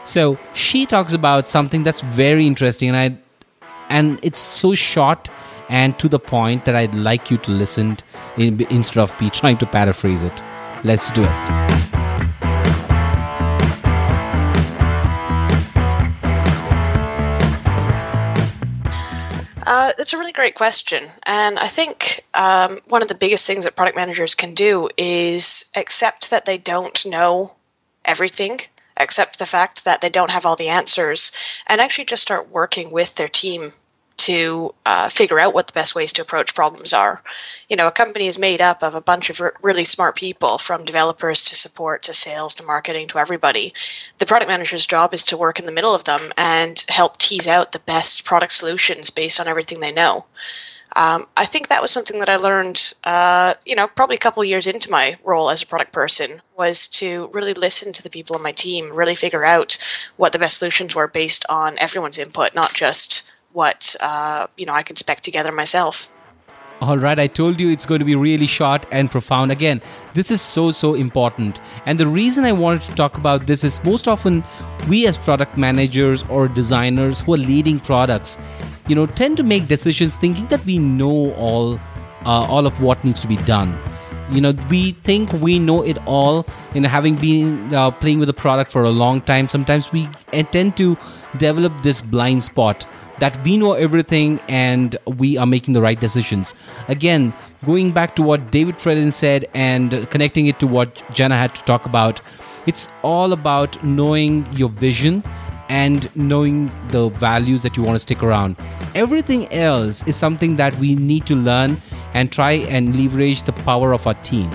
So 0.04 0.38
she 0.52 0.84
talks 0.84 1.14
about 1.14 1.48
something 1.48 1.84
that's 1.84 2.02
very 2.02 2.46
interesting, 2.46 2.90
and 2.90 2.98
I 2.98 3.66
and 3.88 4.18
it's 4.22 4.38
so 4.38 4.74
short 4.74 5.30
and 5.70 5.98
to 5.98 6.06
the 6.06 6.18
point 6.18 6.66
that 6.66 6.76
I'd 6.76 6.94
like 6.94 7.30
you 7.30 7.38
to 7.38 7.50
listen 7.50 7.96
in, 8.36 8.60
instead 8.68 9.00
of 9.00 9.18
me 9.18 9.30
trying 9.40 9.56
to 9.56 9.64
paraphrase 9.64 10.22
it. 10.22 10.42
Let's 10.84 11.10
do 11.10 11.24
it. 11.24 11.97
It's 20.08 20.14
a 20.14 20.18
really 20.18 20.32
great 20.32 20.54
question. 20.54 21.06
And 21.26 21.58
I 21.58 21.66
think 21.66 22.24
um, 22.32 22.78
one 22.88 23.02
of 23.02 23.08
the 23.08 23.14
biggest 23.14 23.46
things 23.46 23.66
that 23.66 23.76
product 23.76 23.94
managers 23.94 24.34
can 24.34 24.54
do 24.54 24.88
is 24.96 25.70
accept 25.76 26.30
that 26.30 26.46
they 26.46 26.56
don't 26.56 27.04
know 27.04 27.52
everything, 28.06 28.58
accept 28.98 29.38
the 29.38 29.44
fact 29.44 29.84
that 29.84 30.00
they 30.00 30.08
don't 30.08 30.30
have 30.30 30.46
all 30.46 30.56
the 30.56 30.70
answers, 30.70 31.32
and 31.66 31.78
actually 31.78 32.06
just 32.06 32.22
start 32.22 32.48
working 32.48 32.90
with 32.90 33.16
their 33.16 33.28
team 33.28 33.74
to 34.18 34.74
uh, 34.84 35.08
figure 35.08 35.38
out 35.38 35.54
what 35.54 35.66
the 35.66 35.72
best 35.72 35.94
ways 35.94 36.12
to 36.12 36.22
approach 36.22 36.54
problems 36.54 36.92
are. 36.92 37.22
You 37.68 37.76
know, 37.76 37.86
a 37.86 37.92
company 37.92 38.26
is 38.26 38.38
made 38.38 38.60
up 38.60 38.82
of 38.82 38.94
a 38.94 39.00
bunch 39.00 39.30
of 39.30 39.40
r- 39.40 39.54
really 39.62 39.84
smart 39.84 40.16
people, 40.16 40.58
from 40.58 40.84
developers 40.84 41.44
to 41.44 41.54
support 41.54 42.02
to 42.04 42.12
sales 42.12 42.54
to 42.54 42.64
marketing 42.64 43.08
to 43.08 43.18
everybody. 43.18 43.74
The 44.18 44.26
product 44.26 44.48
manager's 44.48 44.86
job 44.86 45.14
is 45.14 45.24
to 45.24 45.36
work 45.36 45.58
in 45.58 45.66
the 45.66 45.72
middle 45.72 45.94
of 45.94 46.04
them 46.04 46.20
and 46.36 46.84
help 46.88 47.16
tease 47.16 47.46
out 47.46 47.72
the 47.72 47.80
best 47.80 48.24
product 48.24 48.52
solutions 48.52 49.10
based 49.10 49.40
on 49.40 49.48
everything 49.48 49.80
they 49.80 49.92
know. 49.92 50.26
Um, 50.96 51.26
I 51.36 51.44
think 51.44 51.68
that 51.68 51.82
was 51.82 51.90
something 51.90 52.18
that 52.20 52.30
I 52.30 52.36
learned, 52.36 52.94
uh, 53.04 53.54
you 53.64 53.76
know, 53.76 53.86
probably 53.86 54.16
a 54.16 54.20
couple 54.20 54.42
years 54.42 54.66
into 54.66 54.90
my 54.90 55.18
role 55.22 55.50
as 55.50 55.62
a 55.62 55.66
product 55.66 55.92
person, 55.92 56.40
was 56.56 56.88
to 56.88 57.28
really 57.32 57.54
listen 57.54 57.92
to 57.92 58.02
the 58.02 58.10
people 58.10 58.36
on 58.36 58.42
my 58.42 58.52
team, 58.52 58.92
really 58.92 59.14
figure 59.14 59.44
out 59.44 59.78
what 60.16 60.32
the 60.32 60.38
best 60.38 60.58
solutions 60.58 60.94
were 60.94 61.06
based 61.06 61.44
on 61.48 61.78
everyone's 61.78 62.18
input, 62.18 62.54
not 62.54 62.72
just 62.72 63.30
what 63.58 63.96
uh, 64.00 64.46
you 64.56 64.66
know 64.66 64.72
I 64.80 64.84
could 64.84 64.98
spec 64.98 65.20
together 65.20 65.52
myself. 65.52 66.08
All 66.80 66.96
right, 66.96 67.18
I 67.18 67.26
told 67.26 67.60
you 67.60 67.70
it's 67.70 67.86
going 67.86 67.98
to 67.98 68.04
be 68.04 68.14
really 68.14 68.46
short 68.46 68.86
and 68.92 69.10
profound. 69.10 69.50
Again, 69.50 69.82
this 70.14 70.30
is 70.30 70.40
so, 70.40 70.70
so 70.70 70.94
important. 70.94 71.58
And 71.86 71.98
the 71.98 72.06
reason 72.06 72.44
I 72.44 72.52
wanted 72.52 72.82
to 72.82 72.94
talk 72.94 73.18
about 73.18 73.48
this 73.48 73.64
is 73.64 73.82
most 73.82 74.06
often 74.06 74.44
we, 74.88 75.04
as 75.08 75.16
product 75.16 75.58
managers 75.58 76.22
or 76.28 76.46
designers 76.46 77.20
who 77.20 77.34
are 77.34 77.42
leading 77.52 77.80
products, 77.80 78.38
you 78.86 78.94
know, 78.94 79.06
tend 79.06 79.36
to 79.38 79.42
make 79.42 79.66
decisions 79.66 80.14
thinking 80.14 80.46
that 80.54 80.64
we 80.64 80.78
know 80.78 81.32
all, 81.32 81.80
uh, 82.24 82.54
all 82.54 82.64
of 82.64 82.80
what 82.80 83.02
needs 83.04 83.20
to 83.22 83.26
be 83.26 83.38
done. 83.38 83.76
You 84.30 84.40
know, 84.40 84.52
we 84.70 84.92
think 85.02 85.32
we 85.32 85.58
know 85.58 85.82
it 85.82 85.98
all. 86.06 86.46
You 86.74 86.82
know, 86.82 86.88
having 86.88 87.16
been 87.16 87.74
uh, 87.74 87.90
playing 87.90 88.20
with 88.20 88.28
the 88.28 88.38
product 88.44 88.70
for 88.70 88.84
a 88.84 88.90
long 88.90 89.20
time, 89.22 89.48
sometimes 89.48 89.90
we 89.90 90.08
tend 90.52 90.76
to 90.76 90.96
develop 91.38 91.72
this 91.82 92.00
blind 92.00 92.44
spot 92.44 92.86
that 93.20 93.42
we 93.44 93.56
know 93.56 93.72
everything 93.72 94.40
and 94.48 94.96
we 95.06 95.36
are 95.36 95.46
making 95.46 95.74
the 95.74 95.82
right 95.82 95.98
decisions. 96.00 96.54
Again, 96.88 97.32
going 97.64 97.92
back 97.92 98.14
to 98.16 98.22
what 98.22 98.50
David 98.50 98.78
Fradin 98.78 99.12
said 99.12 99.46
and 99.54 100.08
connecting 100.10 100.46
it 100.46 100.58
to 100.60 100.66
what 100.66 100.94
Janna 101.12 101.38
had 101.38 101.54
to 101.54 101.62
talk 101.64 101.86
about, 101.86 102.20
it's 102.66 102.88
all 103.02 103.32
about 103.32 103.82
knowing 103.82 104.46
your 104.52 104.68
vision 104.68 105.22
and 105.68 106.14
knowing 106.16 106.70
the 106.88 107.08
values 107.10 107.62
that 107.62 107.76
you 107.76 107.82
want 107.82 107.94
to 107.94 108.00
stick 108.00 108.22
around. 108.22 108.56
Everything 108.94 109.50
else 109.52 110.06
is 110.06 110.16
something 110.16 110.56
that 110.56 110.74
we 110.76 110.94
need 110.94 111.26
to 111.26 111.34
learn 111.34 111.76
and 112.14 112.32
try 112.32 112.52
and 112.52 112.96
leverage 112.96 113.42
the 113.42 113.52
power 113.52 113.92
of 113.92 114.06
our 114.06 114.14
team. 114.14 114.50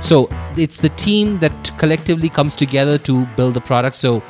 So 0.00 0.28
it's 0.56 0.78
the 0.78 0.88
team 0.90 1.38
that 1.38 1.72
collectively 1.78 2.28
comes 2.28 2.56
together 2.56 2.98
to 2.98 3.24
build 3.36 3.54
the 3.54 3.60
product. 3.60 3.96
So 3.96 4.22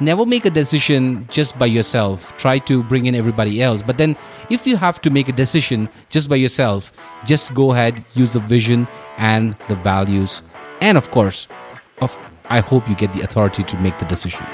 never 0.00 0.26
make 0.26 0.44
a 0.44 0.50
decision 0.50 1.26
just 1.28 1.58
by 1.58 1.66
yourself. 1.66 2.36
Try 2.36 2.58
to 2.60 2.82
bring 2.82 3.06
in 3.06 3.14
everybody 3.14 3.62
else. 3.62 3.82
But 3.82 3.98
then, 3.98 4.16
if 4.50 4.66
you 4.66 4.76
have 4.76 5.00
to 5.02 5.10
make 5.10 5.28
a 5.28 5.32
decision 5.32 5.88
just 6.08 6.28
by 6.28 6.36
yourself, 6.36 6.92
just 7.24 7.54
go 7.54 7.72
ahead, 7.72 8.04
use 8.14 8.32
the 8.32 8.40
vision 8.40 8.86
and 9.18 9.54
the 9.68 9.74
values. 9.76 10.42
And 10.80 10.98
of 10.98 11.10
course, 11.10 11.46
of, 12.00 12.16
I 12.50 12.60
hope 12.60 12.88
you 12.88 12.94
get 12.94 13.12
the 13.12 13.22
authority 13.22 13.62
to 13.62 13.76
make 13.78 13.98
the 13.98 14.04
decision. 14.06 14.44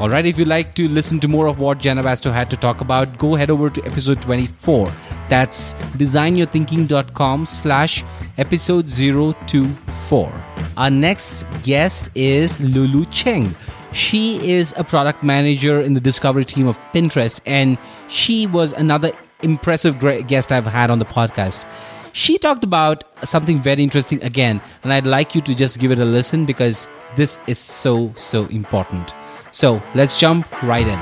All 0.00 0.08
right, 0.08 0.24
if 0.24 0.38
you'd 0.38 0.48
like 0.48 0.74
to 0.76 0.88
listen 0.88 1.18
to 1.20 1.28
more 1.28 1.48
of 1.48 1.58
what 1.58 1.78
Janna 1.78 2.02
Bastow 2.02 2.32
had 2.32 2.50
to 2.50 2.56
talk 2.56 2.80
about, 2.80 3.18
go 3.18 3.34
head 3.34 3.50
over 3.50 3.68
to 3.68 3.84
episode 3.84 4.22
24. 4.22 4.92
That's 5.28 5.74
designyourthinking.com 5.96 7.46
slash 7.46 8.04
episode 8.36 8.88
024. 8.88 10.32
Our 10.76 10.90
next 10.90 11.44
guest 11.64 12.10
is 12.14 12.60
Lulu 12.60 13.06
Cheng. 13.06 13.54
She 13.92 14.52
is 14.52 14.74
a 14.76 14.84
product 14.84 15.22
manager 15.22 15.80
in 15.80 15.94
the 15.94 16.00
discovery 16.00 16.44
team 16.44 16.66
of 16.66 16.78
Pinterest, 16.92 17.40
and 17.46 17.78
she 18.08 18.46
was 18.46 18.72
another 18.72 19.12
impressive 19.42 19.98
guest 20.26 20.52
I've 20.52 20.66
had 20.66 20.90
on 20.90 20.98
the 20.98 21.04
podcast. 21.04 21.66
She 22.12 22.38
talked 22.38 22.64
about 22.64 23.04
something 23.26 23.60
very 23.60 23.82
interesting 23.82 24.22
again, 24.22 24.60
and 24.82 24.92
I'd 24.92 25.06
like 25.06 25.34
you 25.34 25.40
to 25.42 25.54
just 25.54 25.78
give 25.78 25.90
it 25.90 25.98
a 25.98 26.04
listen 26.04 26.44
because 26.44 26.88
this 27.16 27.38
is 27.46 27.58
so, 27.58 28.12
so 28.16 28.46
important. 28.46 29.14
So 29.50 29.82
let's 29.94 30.18
jump 30.18 30.50
right 30.62 30.86
in. 30.86 30.98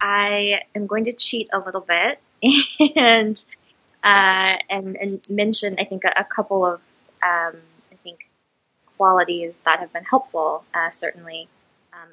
I 0.00 0.62
am 0.74 0.86
going 0.86 1.04
to 1.06 1.12
cheat 1.12 1.48
a 1.52 1.58
little 1.58 1.80
bit 1.80 2.20
and 2.96 3.42
uh, 4.02 4.56
and, 4.68 4.96
and 4.96 5.20
mention, 5.30 5.76
I 5.78 5.84
think, 5.84 6.04
a, 6.04 6.12
a 6.20 6.24
couple 6.24 6.64
of, 6.64 6.80
um, 7.22 7.56
I 7.92 7.96
think, 8.02 8.28
qualities 8.96 9.60
that 9.60 9.80
have 9.80 9.92
been 9.92 10.04
helpful, 10.04 10.64
uh, 10.74 10.90
certainly, 10.90 11.48
um, 11.92 12.08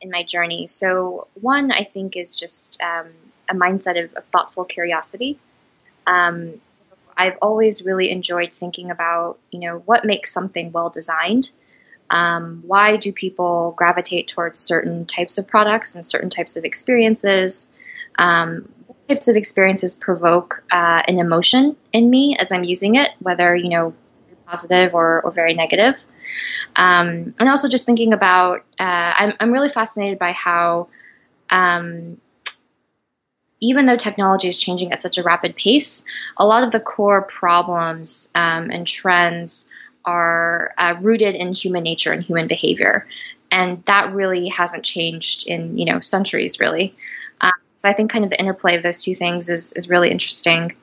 in 0.00 0.10
my 0.10 0.22
journey. 0.22 0.66
So, 0.66 1.26
one, 1.40 1.72
I 1.72 1.84
think, 1.84 2.16
is 2.16 2.36
just 2.36 2.80
um, 2.80 3.08
a 3.48 3.54
mindset 3.54 4.02
of, 4.04 4.14
of, 4.14 4.24
thoughtful 4.26 4.64
curiosity. 4.64 5.38
Um, 6.06 6.60
so 6.62 6.86
I've 7.16 7.38
always 7.42 7.84
really 7.84 8.10
enjoyed 8.10 8.52
thinking 8.52 8.90
about, 8.90 9.38
you 9.50 9.60
know, 9.60 9.78
what 9.84 10.04
makes 10.04 10.32
something 10.32 10.70
well 10.70 10.90
designed. 10.90 11.50
Um, 12.08 12.62
why 12.64 12.98
do 12.98 13.12
people 13.12 13.74
gravitate 13.76 14.28
towards 14.28 14.60
certain 14.60 15.06
types 15.06 15.38
of 15.38 15.48
products 15.48 15.96
and 15.96 16.06
certain 16.06 16.30
types 16.30 16.56
of 16.56 16.64
experiences? 16.64 17.72
Um, 18.16 18.68
types 19.08 19.28
of 19.28 19.36
experiences 19.36 19.94
provoke 19.94 20.62
uh, 20.70 21.02
an 21.06 21.18
emotion 21.18 21.76
in 21.92 22.08
me 22.10 22.36
as 22.38 22.52
I'm 22.52 22.64
using 22.64 22.96
it, 22.96 23.10
whether 23.20 23.54
you 23.54 23.68
know 23.68 23.94
positive 24.46 24.94
or, 24.94 25.22
or 25.22 25.30
very 25.30 25.54
negative. 25.54 26.02
Um, 26.76 27.34
and 27.38 27.48
also 27.48 27.68
just 27.68 27.86
thinking 27.86 28.12
about, 28.12 28.60
uh, 28.78 29.14
I'm, 29.16 29.32
I'm 29.40 29.52
really 29.52 29.70
fascinated 29.70 30.18
by 30.18 30.32
how, 30.32 30.88
um, 31.50 32.20
even 33.60 33.86
though 33.86 33.96
technology 33.96 34.48
is 34.48 34.58
changing 34.58 34.92
at 34.92 35.00
such 35.00 35.16
a 35.16 35.22
rapid 35.22 35.56
pace, 35.56 36.04
a 36.36 36.46
lot 36.46 36.62
of 36.62 36.72
the 36.72 36.80
core 36.80 37.22
problems 37.22 38.30
um, 38.34 38.70
and 38.70 38.86
trends 38.86 39.70
are 40.04 40.74
uh, 40.76 40.96
rooted 41.00 41.34
in 41.34 41.54
human 41.54 41.82
nature 41.82 42.12
and 42.12 42.22
human 42.22 42.46
behavior, 42.46 43.06
and 43.50 43.82
that 43.86 44.12
really 44.12 44.48
hasn't 44.48 44.84
changed 44.84 45.48
in 45.48 45.78
you 45.78 45.86
know 45.86 46.00
centuries, 46.00 46.60
really. 46.60 46.94
So 47.76 47.88
I 47.88 47.92
think 47.92 48.10
kind 48.10 48.24
of 48.24 48.30
the 48.30 48.40
interplay 48.40 48.76
of 48.76 48.82
those 48.82 49.02
two 49.02 49.14
things 49.14 49.48
is, 49.48 49.72
is 49.74 49.88
really 49.88 50.10
interesting. 50.10 50.74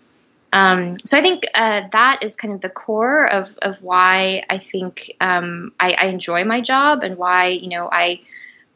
Um, 0.53 0.99
so 0.99 1.17
I 1.17 1.21
think 1.21 1.45
uh, 1.55 1.87
that 1.91 2.19
is 2.21 2.35
kind 2.35 2.53
of 2.53 2.61
the 2.61 2.69
core 2.69 3.25
of, 3.25 3.57
of 3.59 3.81
why 3.81 4.43
I 4.47 4.59
think 4.59 5.11
um, 5.19 5.73
I, 5.79 5.95
I, 5.97 6.05
enjoy 6.05 6.43
my 6.43 6.61
job 6.61 7.01
and 7.01 7.17
why 7.17 7.47
you 7.47 7.69
know 7.69 7.89
I 7.91 8.21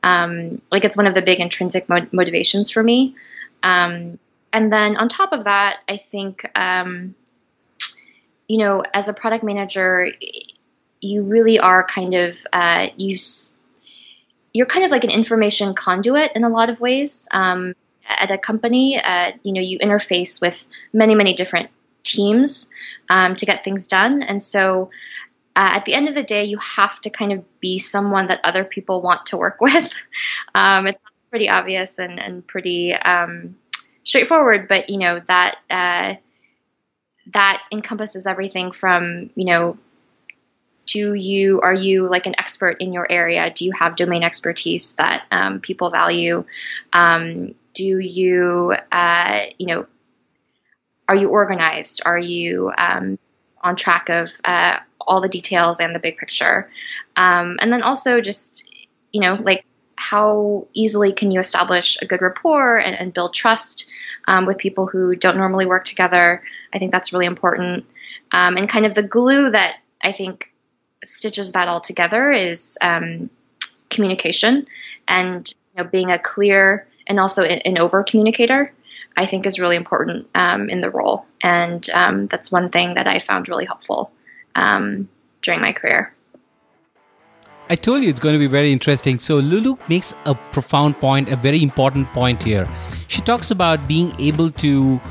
um, 0.01 0.59
like 0.71 0.85
it's 0.85 0.97
one 0.97 1.05
of 1.05 1.13
the 1.13 1.21
big 1.21 1.39
intrinsic 1.39 1.87
mo- 1.87 2.07
motivations 2.11 2.71
for 2.71 2.81
me. 2.81 3.15
Um, 3.61 4.17
and 4.51 4.73
then 4.73 4.97
on 4.97 5.07
top 5.07 5.33
of 5.33 5.43
that, 5.43 5.77
I 5.87 5.97
think 5.97 6.49
um, 6.57 7.13
you 8.47 8.57
know 8.57 8.83
as 8.91 9.07
a 9.07 9.13
product 9.13 9.43
manager, 9.43 10.11
you 10.99 11.21
really 11.21 11.59
are 11.59 11.85
kind 11.85 12.15
of 12.15 12.43
uh, 12.51 12.87
you 12.97 13.17
you're 14.51 14.65
kind 14.65 14.83
of 14.83 14.89
like 14.89 15.03
an 15.03 15.11
information 15.11 15.75
conduit 15.75 16.31
in 16.33 16.43
a 16.43 16.49
lot 16.49 16.71
of 16.71 16.79
ways. 16.79 17.29
At 18.07 18.31
a 18.31 18.37
company, 18.37 18.99
uh, 19.01 19.31
you 19.43 19.53
know, 19.53 19.61
you 19.61 19.79
interface 19.79 20.41
with 20.41 20.67
many, 20.93 21.15
many 21.15 21.35
different 21.35 21.69
teams 22.03 22.71
um, 23.09 23.35
to 23.35 23.45
get 23.45 23.63
things 23.63 23.87
done. 23.87 24.23
And 24.23 24.41
so 24.41 24.89
uh, 25.55 25.71
at 25.73 25.85
the 25.85 25.93
end 25.93 26.07
of 26.07 26.15
the 26.15 26.23
day, 26.23 26.45
you 26.45 26.57
have 26.59 27.01
to 27.01 27.09
kind 27.09 27.33
of 27.33 27.59
be 27.59 27.79
someone 27.79 28.27
that 28.27 28.41
other 28.43 28.63
people 28.63 29.01
want 29.01 29.27
to 29.27 29.37
work 29.37 29.59
with. 29.61 29.93
Um, 30.55 30.87
it's 30.87 31.03
pretty 31.29 31.49
obvious 31.49 31.99
and, 31.99 32.19
and 32.19 32.45
pretty 32.45 32.93
um, 32.93 33.57
straightforward, 34.03 34.67
but 34.67 34.89
you 34.89 34.99
know 34.99 35.21
that 35.27 35.57
uh, 35.69 36.15
that 37.33 37.61
encompasses 37.71 38.25
everything 38.25 38.71
from 38.71 39.29
you 39.35 39.45
know 39.45 39.77
do 40.85 41.13
you 41.13 41.59
are 41.61 41.73
you 41.73 42.07
like 42.07 42.25
an 42.25 42.35
expert 42.37 42.77
in 42.79 42.93
your 42.93 43.05
area 43.11 43.51
do 43.53 43.65
you 43.65 43.73
have 43.73 43.97
domain 43.97 44.23
expertise 44.23 44.95
that 44.95 45.25
um, 45.31 45.59
people 45.59 45.89
value 45.89 46.45
um, 46.93 47.53
do 47.77 47.99
you, 47.99 48.73
uh, 48.91 49.41
you 49.59 49.67
know, 49.67 49.85
are 51.07 51.15
you 51.15 51.29
organized? 51.29 52.01
Are 52.05 52.17
you 52.17 52.71
um, 52.75 53.19
on 53.61 53.75
track 53.75 54.09
of 54.09 54.31
uh, 54.43 54.79
all 54.99 55.21
the 55.21 55.29
details 55.29 55.79
and 55.79 55.93
the 55.93 55.99
big 55.99 56.17
picture? 56.17 56.71
Um, 57.15 57.57
and 57.61 57.71
then 57.71 57.83
also 57.83 58.19
just, 58.19 58.67
you 59.11 59.21
know, 59.21 59.35
like 59.35 59.63
how 59.95 60.67
easily 60.73 61.13
can 61.13 61.29
you 61.29 61.39
establish 61.39 62.01
a 62.01 62.07
good 62.07 62.23
rapport 62.23 62.79
and, 62.79 62.95
and 62.95 63.13
build 63.13 63.35
trust 63.35 63.91
um, 64.27 64.47
with 64.47 64.57
people 64.57 64.87
who 64.87 65.15
don't 65.15 65.37
normally 65.37 65.67
work 65.67 65.85
together? 65.85 66.41
I 66.73 66.79
think 66.79 66.91
that's 66.91 67.13
really 67.13 67.27
important. 67.27 67.85
Um, 68.31 68.57
and 68.57 68.67
kind 68.67 68.87
of 68.87 68.95
the 68.95 69.03
glue 69.03 69.51
that 69.51 69.77
I 70.01 70.13
think 70.13 70.51
stitches 71.03 71.51
that 71.51 71.67
all 71.67 71.79
together 71.79 72.31
is 72.31 72.79
um, 72.81 73.29
communication 73.91 74.65
and 75.07 75.47
you 75.47 75.83
know, 75.83 75.89
being 75.89 76.09
a 76.09 76.17
clear 76.17 76.87
and 77.07 77.19
also 77.19 77.43
an 77.43 77.77
over 77.77 78.03
communicator. 78.03 78.73
I 79.19 79.25
think 79.25 79.47
is 79.47 79.59
really 79.59 79.77
important 79.77 80.27
um, 80.35 80.69
in 80.69 80.79
the 80.79 80.91
role, 80.91 81.25
and 81.41 81.89
um, 81.89 82.27
that's 82.27 82.51
one 82.51 82.69
thing 82.69 82.93
that 82.93 83.07
I 83.07 83.17
found 83.17 83.49
really 83.49 83.65
helpful 83.65 84.11
um, 84.53 85.09
during 85.41 85.59
my 85.59 85.71
career. 85.73 86.13
I 87.69 87.75
told 87.75 88.03
you 88.03 88.09
it's 88.09 88.19
going 88.19 88.33
to 88.33 88.39
be 88.39 88.47
very 88.47 88.71
interesting. 88.71 89.19
So, 89.19 89.39
Lulu 89.39 89.75
makes 89.89 90.13
a 90.25 90.35
profound 90.35 90.99
point, 90.99 91.29
a 91.29 91.35
very 91.35 91.63
important 91.63 92.07
point 92.13 92.43
here. 92.43 92.67
She 93.07 93.21
talks 93.21 93.49
about 93.49 93.87
being 93.87 94.13
able 94.19 94.51
to 94.51 95.01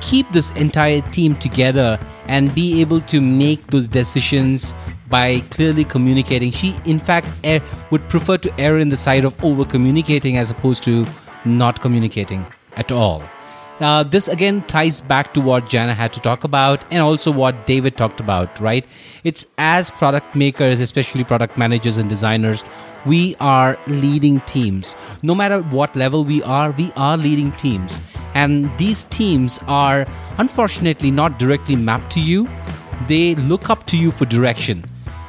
keep 0.00 0.30
this 0.32 0.50
entire 0.52 1.00
team 1.12 1.36
together 1.36 1.98
and 2.26 2.52
be 2.54 2.80
able 2.80 3.00
to 3.02 3.20
make 3.20 3.66
those 3.68 3.88
decisions 3.88 4.74
by 5.08 5.40
clearly 5.50 5.84
communicating. 5.84 6.50
She, 6.50 6.74
in 6.84 6.98
fact, 6.98 7.28
er- 7.44 7.62
would 7.90 8.08
prefer 8.08 8.36
to 8.38 8.60
err 8.60 8.78
in 8.78 8.88
the 8.88 8.96
side 8.96 9.24
of 9.24 9.44
over 9.44 9.64
communicating 9.64 10.38
as 10.38 10.50
opposed 10.50 10.82
to 10.84 11.04
not 11.44 11.80
communicating 11.80 12.46
at 12.76 12.92
all. 12.92 13.22
Uh, 13.80 14.04
this 14.04 14.28
again 14.28 14.62
ties 14.62 15.00
back 15.00 15.34
to 15.34 15.40
what 15.40 15.64
Janna 15.64 15.94
had 15.94 16.12
to 16.12 16.20
talk 16.20 16.44
about 16.44 16.84
and 16.92 17.02
also 17.02 17.32
what 17.32 17.66
David 17.66 17.96
talked 17.96 18.20
about, 18.20 18.60
right? 18.60 18.86
It's 19.24 19.46
as 19.58 19.90
product 19.90 20.36
makers, 20.36 20.80
especially 20.80 21.24
product 21.24 21.58
managers 21.58 21.96
and 21.96 22.08
designers, 22.08 22.64
we 23.06 23.34
are 23.40 23.76
leading 23.88 24.40
teams. 24.42 24.94
No 25.22 25.34
matter 25.34 25.62
what 25.62 25.96
level 25.96 26.22
we 26.22 26.42
are, 26.44 26.70
we 26.72 26.92
are 26.96 27.16
leading 27.16 27.50
teams. 27.52 28.00
And 28.34 28.70
these 28.78 29.04
teams 29.04 29.58
are 29.66 30.06
unfortunately 30.38 31.10
not 31.10 31.40
directly 31.40 31.74
mapped 31.74 32.12
to 32.12 32.20
you, 32.20 32.48
they 33.08 33.34
look 33.34 33.68
up 33.68 33.86
to 33.86 33.96
you 33.96 34.12
for 34.12 34.26
direction. 34.26 34.84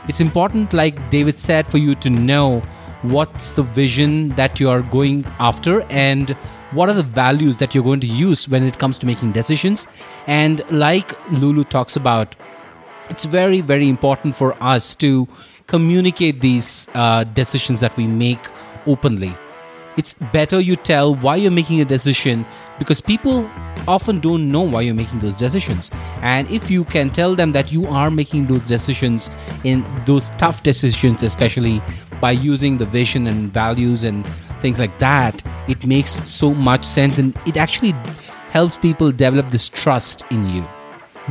It's 0.08 0.22
important, 0.22 0.74
like 0.74 1.10
David 1.10 1.40
said, 1.40 1.66
for 1.66 1.78
you 1.80 1.96
to 1.96 2.10
know 2.10 2.62
what's 3.04 3.52
the 3.52 3.64
vision 3.64 4.30
that 4.30 4.60
you 4.60 4.70
are 4.70 4.82
going 4.82 5.26
after 5.40 5.82
and 5.90 6.32
what 6.72 6.90
are 6.90 6.94
the 6.94 7.04
values 7.04 7.60
that 7.60 7.76
you're 7.76 7.84
going 7.84 8.00
to 8.00 8.08
use 8.08 8.48
when 8.50 8.64
it 8.64 8.80
comes 8.80 8.98
to 8.98 9.06
making 9.06 9.32
decisions. 9.32 9.88
And 10.26 10.62
like 10.72 11.14
Lulu 11.32 11.64
talks 11.66 11.96
about, 11.96 12.36
it's 13.10 13.26
very, 13.26 13.62
very 13.62 13.88
important 13.88 14.36
for 14.36 14.56
us 14.64 14.96
to 14.98 15.28
communicate 15.68 16.42
these 16.42 16.88
uh, 16.94 17.26
decisions 17.26 17.80
that 17.82 17.96
we 17.98 18.08
make 18.08 18.40
openly. 18.88 19.34
It's 19.96 20.16
better 20.16 20.60
you 20.60 20.76
tell 20.76 21.14
why 21.14 21.36
you're 21.36 21.52
making 21.52 21.80
a 21.82 21.86
decision 21.86 22.46
because 22.80 23.00
people 23.00 23.48
often 23.88 24.20
don't 24.20 24.52
know 24.52 24.62
why 24.62 24.82
you're 24.82 24.96
making 24.96 25.20
those 25.20 25.36
decisions. 25.36 25.92
And 26.22 26.50
if 26.50 26.72
you 26.72 26.84
can 26.86 27.12
tell 27.12 27.36
them 27.36 27.52
that 27.52 27.72
you 27.72 27.86
are 27.88 28.10
making 28.10 28.48
those 28.48 28.68
decisions 28.68 29.30
in 29.64 29.86
those 30.08 30.32
tough 30.32 30.64
decisions, 30.64 31.22
especially 31.22 31.80
by 32.24 32.32
using 32.32 32.78
the 32.78 32.86
vision 32.86 33.28
and 33.28 33.52
values 33.52 34.06
and 34.06 34.26
things 34.62 34.80
like 34.80 34.98
that, 34.98 35.44
it 35.68 35.86
makes 35.86 36.12
so 36.30 36.54
much 36.54 36.86
sense 36.86 37.20
and 37.20 37.38
it 37.46 37.58
actually 37.58 37.92
helps 38.52 38.78
people 38.78 39.12
develop 39.12 39.50
this 39.50 39.68
trust 39.68 40.24
in 40.32 40.50
you. 40.50 40.66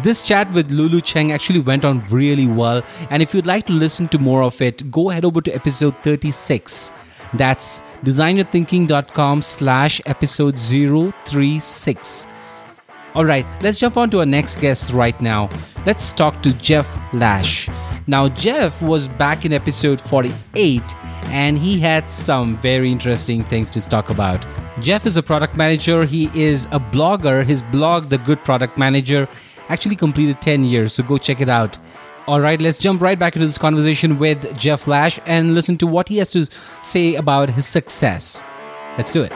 This 0.02 0.20
chat 0.20 0.52
with 0.52 0.70
Lulu 0.70 1.00
Cheng 1.00 1.32
actually 1.32 1.60
went 1.60 1.86
on 1.86 2.06
really 2.08 2.46
well, 2.46 2.82
and 3.08 3.22
if 3.22 3.34
you'd 3.34 3.46
like 3.46 3.66
to 3.68 3.72
listen 3.72 4.06
to 4.08 4.18
more 4.18 4.42
of 4.42 4.60
it, 4.60 4.90
go 4.90 5.08
head 5.08 5.24
over 5.24 5.40
to 5.40 5.54
episode 5.54 5.96
36. 6.02 6.92
That's 7.32 7.80
designyourthinking.com 8.04 9.40
slash 9.40 10.00
episode 10.04 10.58
036. 10.58 12.26
All 13.14 13.24
right, 13.24 13.46
let's 13.62 13.78
jump 13.78 13.96
on 13.96 14.10
to 14.10 14.20
our 14.20 14.26
next 14.26 14.60
guest 14.60 14.92
right 14.92 15.18
now. 15.22 15.48
Let's 15.86 16.12
talk 16.12 16.42
to 16.42 16.52
Jeff 16.54 16.86
Lash. 17.14 17.70
Now, 18.06 18.28
Jeff 18.28 18.82
was 18.82 19.06
back 19.06 19.44
in 19.44 19.52
episode 19.52 20.00
48 20.00 20.82
and 21.26 21.56
he 21.56 21.78
had 21.78 22.10
some 22.10 22.56
very 22.58 22.90
interesting 22.90 23.44
things 23.44 23.70
to 23.72 23.80
talk 23.80 24.10
about. 24.10 24.44
Jeff 24.80 25.06
is 25.06 25.16
a 25.16 25.22
product 25.22 25.56
manager, 25.56 26.04
he 26.04 26.30
is 26.34 26.66
a 26.66 26.80
blogger. 26.80 27.44
His 27.44 27.62
blog, 27.62 28.08
The 28.08 28.18
Good 28.18 28.44
Product 28.44 28.76
Manager, 28.76 29.28
actually 29.68 29.96
completed 29.96 30.40
10 30.40 30.64
years, 30.64 30.94
so 30.94 31.02
go 31.02 31.18
check 31.18 31.40
it 31.40 31.48
out. 31.48 31.78
All 32.26 32.40
right, 32.40 32.60
let's 32.60 32.78
jump 32.78 33.02
right 33.02 33.18
back 33.18 33.36
into 33.36 33.46
this 33.46 33.58
conversation 33.58 34.18
with 34.18 34.56
Jeff 34.58 34.86
Lash 34.86 35.18
and 35.26 35.54
listen 35.54 35.76
to 35.78 35.86
what 35.86 36.08
he 36.08 36.18
has 36.18 36.30
to 36.32 36.46
say 36.82 37.14
about 37.14 37.50
his 37.50 37.66
success. 37.66 38.42
Let's 38.96 39.12
do 39.12 39.22
it. 39.22 39.32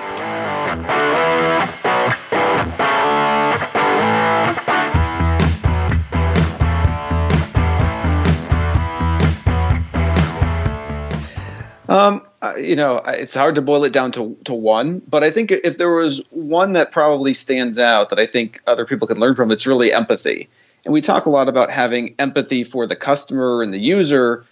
Um, 11.89 12.27
you 12.59 12.77
know, 12.77 13.01
it's 13.07 13.35
hard 13.35 13.57
to 13.57 13.63
boil 13.63 13.85
it 13.85 13.93
down 13.93 14.13
to, 14.13 14.37
to 14.45 14.55
one, 14.55 15.01
but 15.01 15.23
I 15.23 15.31
think 15.31 15.51
if 15.51 15.79
there 15.79 15.91
was 15.91 16.23
one 16.31 16.73
that 16.73 16.93
probably 16.93 17.35
stands 17.35 17.79
out 17.79 18.11
that 18.11 18.19
I 18.19 18.27
think 18.27 18.61
other 18.67 18.87
people 18.87 19.09
can 19.09 19.19
learn 19.19 19.35
from, 19.35 19.51
it's 19.51 19.67
really 19.67 19.93
empathy. 19.93 20.49
And 20.85 20.93
we 20.93 21.01
talk 21.01 21.27
a 21.27 21.31
lot 21.31 21.49
about 21.49 21.71
having 21.71 22.15
empathy 22.19 22.65
for 22.65 22.87
the 22.87 22.97
customer 22.97 23.63
and 23.63 23.73
the 23.73 23.79
user, 23.79 24.45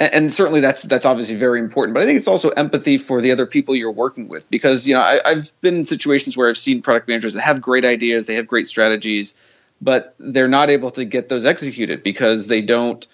and, 0.00 0.14
and 0.14 0.34
certainly 0.34 0.60
that's 0.60 0.82
that's 0.82 1.04
obviously 1.04 1.36
very 1.36 1.60
important. 1.60 1.94
But 1.94 2.02
I 2.02 2.06
think 2.06 2.16
it's 2.16 2.28
also 2.28 2.48
empathy 2.50 2.96
for 2.96 3.20
the 3.20 3.32
other 3.32 3.46
people 3.46 3.76
you're 3.76 3.92
working 3.92 4.28
with, 4.28 4.48
because 4.48 4.86
you 4.86 4.94
know 4.94 5.00
I, 5.00 5.20
I've 5.24 5.52
been 5.60 5.76
in 5.76 5.84
situations 5.84 6.36
where 6.36 6.48
I've 6.48 6.56
seen 6.56 6.80
product 6.80 7.08
managers 7.08 7.34
that 7.34 7.42
have 7.42 7.60
great 7.60 7.84
ideas, 7.84 8.26
they 8.26 8.36
have 8.36 8.46
great 8.46 8.66
strategies, 8.66 9.36
but 9.80 10.14
they're 10.18 10.48
not 10.48 10.70
able 10.70 10.90
to 10.92 11.04
get 11.04 11.28
those 11.28 11.44
executed 11.44 12.02
because 12.02 12.46
they 12.46 12.62
don't 12.62 13.06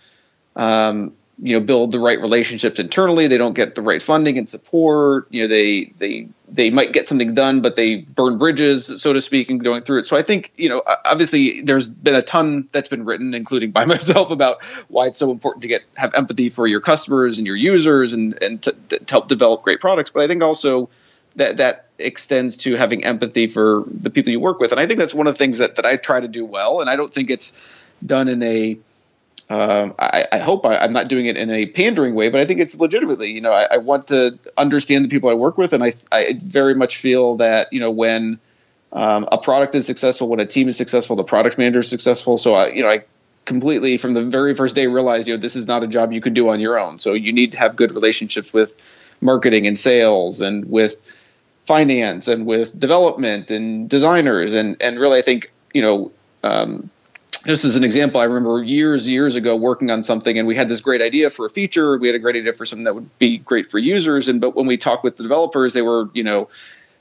um, 0.54 1.14
you 1.42 1.58
know 1.58 1.64
build 1.64 1.92
the 1.92 1.98
right 1.98 2.20
relationships 2.20 2.78
internally. 2.78 3.26
They 3.26 3.38
don't 3.38 3.54
get 3.54 3.74
the 3.74 3.82
right 3.82 4.02
funding 4.02 4.36
and 4.38 4.48
support. 4.48 5.28
You 5.30 5.42
know 5.42 5.48
they 5.48 5.92
they 5.96 6.28
they 6.48 6.70
might 6.70 6.92
get 6.92 7.08
something 7.08 7.34
done 7.34 7.60
but 7.62 7.76
they 7.76 7.96
burn 7.96 8.38
bridges 8.38 9.00
so 9.00 9.12
to 9.12 9.20
speak 9.20 9.50
and 9.50 9.62
going 9.62 9.82
through 9.82 10.00
it. 10.00 10.06
So 10.06 10.16
i 10.16 10.22
think 10.22 10.52
you 10.56 10.68
know 10.68 10.82
obviously 10.86 11.62
there's 11.62 11.88
been 11.88 12.14
a 12.14 12.22
ton 12.22 12.68
that's 12.72 12.88
been 12.88 13.04
written 13.04 13.34
including 13.34 13.70
by 13.70 13.84
myself 13.94 14.30
about 14.30 14.62
why 14.88 15.06
it's 15.06 15.18
so 15.18 15.30
important 15.30 15.62
to 15.62 15.68
get 15.68 15.82
have 15.96 16.14
empathy 16.14 16.50
for 16.50 16.66
your 16.66 16.80
customers 16.80 17.38
and 17.38 17.46
your 17.46 17.56
users 17.56 18.12
and 18.12 18.42
and 18.42 18.62
to, 18.62 18.72
to 18.88 19.04
help 19.08 19.28
develop 19.28 19.62
great 19.62 19.80
products. 19.80 20.10
But 20.10 20.24
i 20.24 20.26
think 20.26 20.42
also 20.42 20.90
that 21.36 21.58
that 21.58 21.86
extends 21.98 22.56
to 22.58 22.74
having 22.74 23.04
empathy 23.04 23.46
for 23.46 23.84
the 23.86 24.10
people 24.10 24.32
you 24.32 24.40
work 24.40 24.58
with. 24.58 24.72
And 24.72 24.80
i 24.80 24.86
think 24.86 24.98
that's 24.98 25.14
one 25.14 25.26
of 25.26 25.34
the 25.34 25.38
things 25.38 25.58
that 25.58 25.76
that 25.76 25.86
i 25.86 25.96
try 25.96 26.20
to 26.20 26.28
do 26.28 26.44
well. 26.44 26.80
And 26.80 26.90
i 26.90 26.96
don't 26.96 27.12
think 27.14 27.30
it's 27.30 27.56
done 28.04 28.28
in 28.28 28.42
a 28.42 28.78
um, 29.50 29.96
I, 29.98 30.26
I, 30.30 30.38
hope 30.38 30.64
I, 30.64 30.76
am 30.76 30.92
not 30.92 31.08
doing 31.08 31.26
it 31.26 31.36
in 31.36 31.50
a 31.50 31.66
pandering 31.66 32.14
way, 32.14 32.28
but 32.28 32.40
I 32.40 32.44
think 32.44 32.60
it's 32.60 32.78
legitimately. 32.78 33.32
You 33.32 33.40
know, 33.40 33.50
I, 33.50 33.66
I, 33.72 33.76
want 33.78 34.06
to 34.08 34.38
understand 34.56 35.04
the 35.04 35.08
people 35.08 35.28
I 35.28 35.34
work 35.34 35.58
with, 35.58 35.72
and 35.72 35.82
I, 35.82 35.94
I 36.12 36.38
very 36.40 36.76
much 36.76 36.98
feel 36.98 37.34
that 37.38 37.72
you 37.72 37.80
know 37.80 37.90
when 37.90 38.38
um, 38.92 39.28
a 39.32 39.38
product 39.38 39.74
is 39.74 39.86
successful, 39.86 40.28
when 40.28 40.38
a 40.38 40.46
team 40.46 40.68
is 40.68 40.76
successful, 40.76 41.16
the 41.16 41.24
product 41.24 41.58
manager 41.58 41.80
is 41.80 41.88
successful. 41.88 42.36
So 42.36 42.54
I, 42.54 42.68
you 42.68 42.84
know, 42.84 42.90
I 42.90 43.02
completely 43.44 43.96
from 43.96 44.14
the 44.14 44.22
very 44.22 44.54
first 44.54 44.76
day 44.76 44.86
realized 44.86 45.26
you 45.26 45.34
know 45.34 45.40
this 45.40 45.56
is 45.56 45.66
not 45.66 45.82
a 45.82 45.88
job 45.88 46.12
you 46.12 46.20
can 46.20 46.32
do 46.32 46.48
on 46.50 46.60
your 46.60 46.78
own. 46.78 47.00
So 47.00 47.14
you 47.14 47.32
need 47.32 47.50
to 47.52 47.58
have 47.58 47.74
good 47.74 47.90
relationships 47.90 48.52
with 48.52 48.72
marketing 49.20 49.66
and 49.66 49.76
sales 49.76 50.42
and 50.42 50.70
with 50.70 51.02
finance 51.64 52.28
and 52.28 52.46
with 52.46 52.78
development 52.78 53.50
and 53.50 53.90
designers 53.90 54.54
and 54.54 54.80
and 54.80 54.96
really 55.00 55.18
I 55.18 55.22
think 55.22 55.50
you 55.74 55.82
know. 55.82 56.12
Um, 56.44 56.88
just 57.46 57.64
as 57.64 57.76
an 57.76 57.84
example, 57.84 58.20
I 58.20 58.24
remember 58.24 58.62
years, 58.62 59.08
years 59.08 59.36
ago 59.36 59.56
working 59.56 59.90
on 59.90 60.04
something, 60.04 60.38
and 60.38 60.46
we 60.46 60.54
had 60.56 60.68
this 60.68 60.80
great 60.80 61.00
idea 61.00 61.30
for 61.30 61.46
a 61.46 61.50
feature. 61.50 61.96
We 61.96 62.08
had 62.08 62.14
a 62.14 62.18
great 62.18 62.36
idea 62.36 62.52
for 62.52 62.66
something 62.66 62.84
that 62.84 62.94
would 62.94 63.18
be 63.18 63.38
great 63.38 63.70
for 63.70 63.78
users, 63.78 64.28
and 64.28 64.40
but 64.40 64.54
when 64.54 64.66
we 64.66 64.76
talked 64.76 65.04
with 65.04 65.16
the 65.16 65.22
developers, 65.22 65.72
they 65.72 65.82
were, 65.82 66.08
you 66.12 66.22
know, 66.22 66.48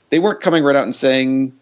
they 0.08 0.18
weren't 0.18 0.40
coming 0.40 0.64
right 0.64 0.76
out 0.76 0.84
and 0.84 0.94
saying 0.94 1.58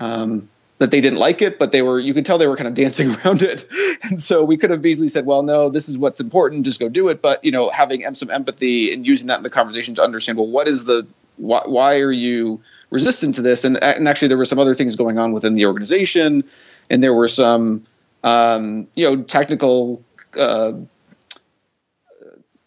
um, 0.00 0.48
that 0.78 0.90
they 0.90 1.00
didn't 1.00 1.18
like 1.18 1.42
it, 1.42 1.58
but 1.58 1.70
they 1.70 1.82
were. 1.82 1.98
You 1.98 2.12
could 2.14 2.26
tell 2.26 2.38
they 2.38 2.46
were 2.46 2.56
kind 2.56 2.68
of 2.68 2.74
dancing 2.74 3.14
around 3.24 3.42
it, 3.42 3.66
and 4.02 4.20
so 4.20 4.44
we 4.44 4.56
could 4.56 4.70
have 4.70 4.84
easily 4.84 5.08
said, 5.08 5.24
"Well, 5.24 5.42
no, 5.42 5.70
this 5.70 5.88
is 5.88 5.96
what's 5.96 6.20
important. 6.20 6.64
Just 6.64 6.80
go 6.80 6.88
do 6.88 7.08
it." 7.08 7.22
But 7.22 7.44
you 7.44 7.52
know, 7.52 7.70
having 7.70 8.14
some 8.14 8.30
empathy 8.30 8.92
and 8.92 9.06
using 9.06 9.28
that 9.28 9.36
in 9.36 9.42
the 9.42 9.50
conversation 9.50 9.94
to 9.96 10.02
understand, 10.02 10.38
well, 10.38 10.48
what 10.48 10.66
is 10.66 10.84
the 10.84 11.06
why, 11.36 11.62
why 11.66 11.96
are 11.96 12.12
you 12.12 12.62
resistant 12.90 13.36
to 13.36 13.42
this? 13.42 13.64
And, 13.64 13.82
and 13.82 14.08
actually, 14.08 14.28
there 14.28 14.38
were 14.38 14.44
some 14.44 14.58
other 14.58 14.74
things 14.74 14.96
going 14.96 15.18
on 15.18 15.32
within 15.32 15.54
the 15.54 15.66
organization, 15.66 16.44
and 16.90 17.02
there 17.02 17.14
were 17.14 17.28
some 17.28 17.84
um, 18.22 18.88
you 18.94 19.04
know, 19.04 19.22
technical, 19.22 20.02
uh, 20.36 20.72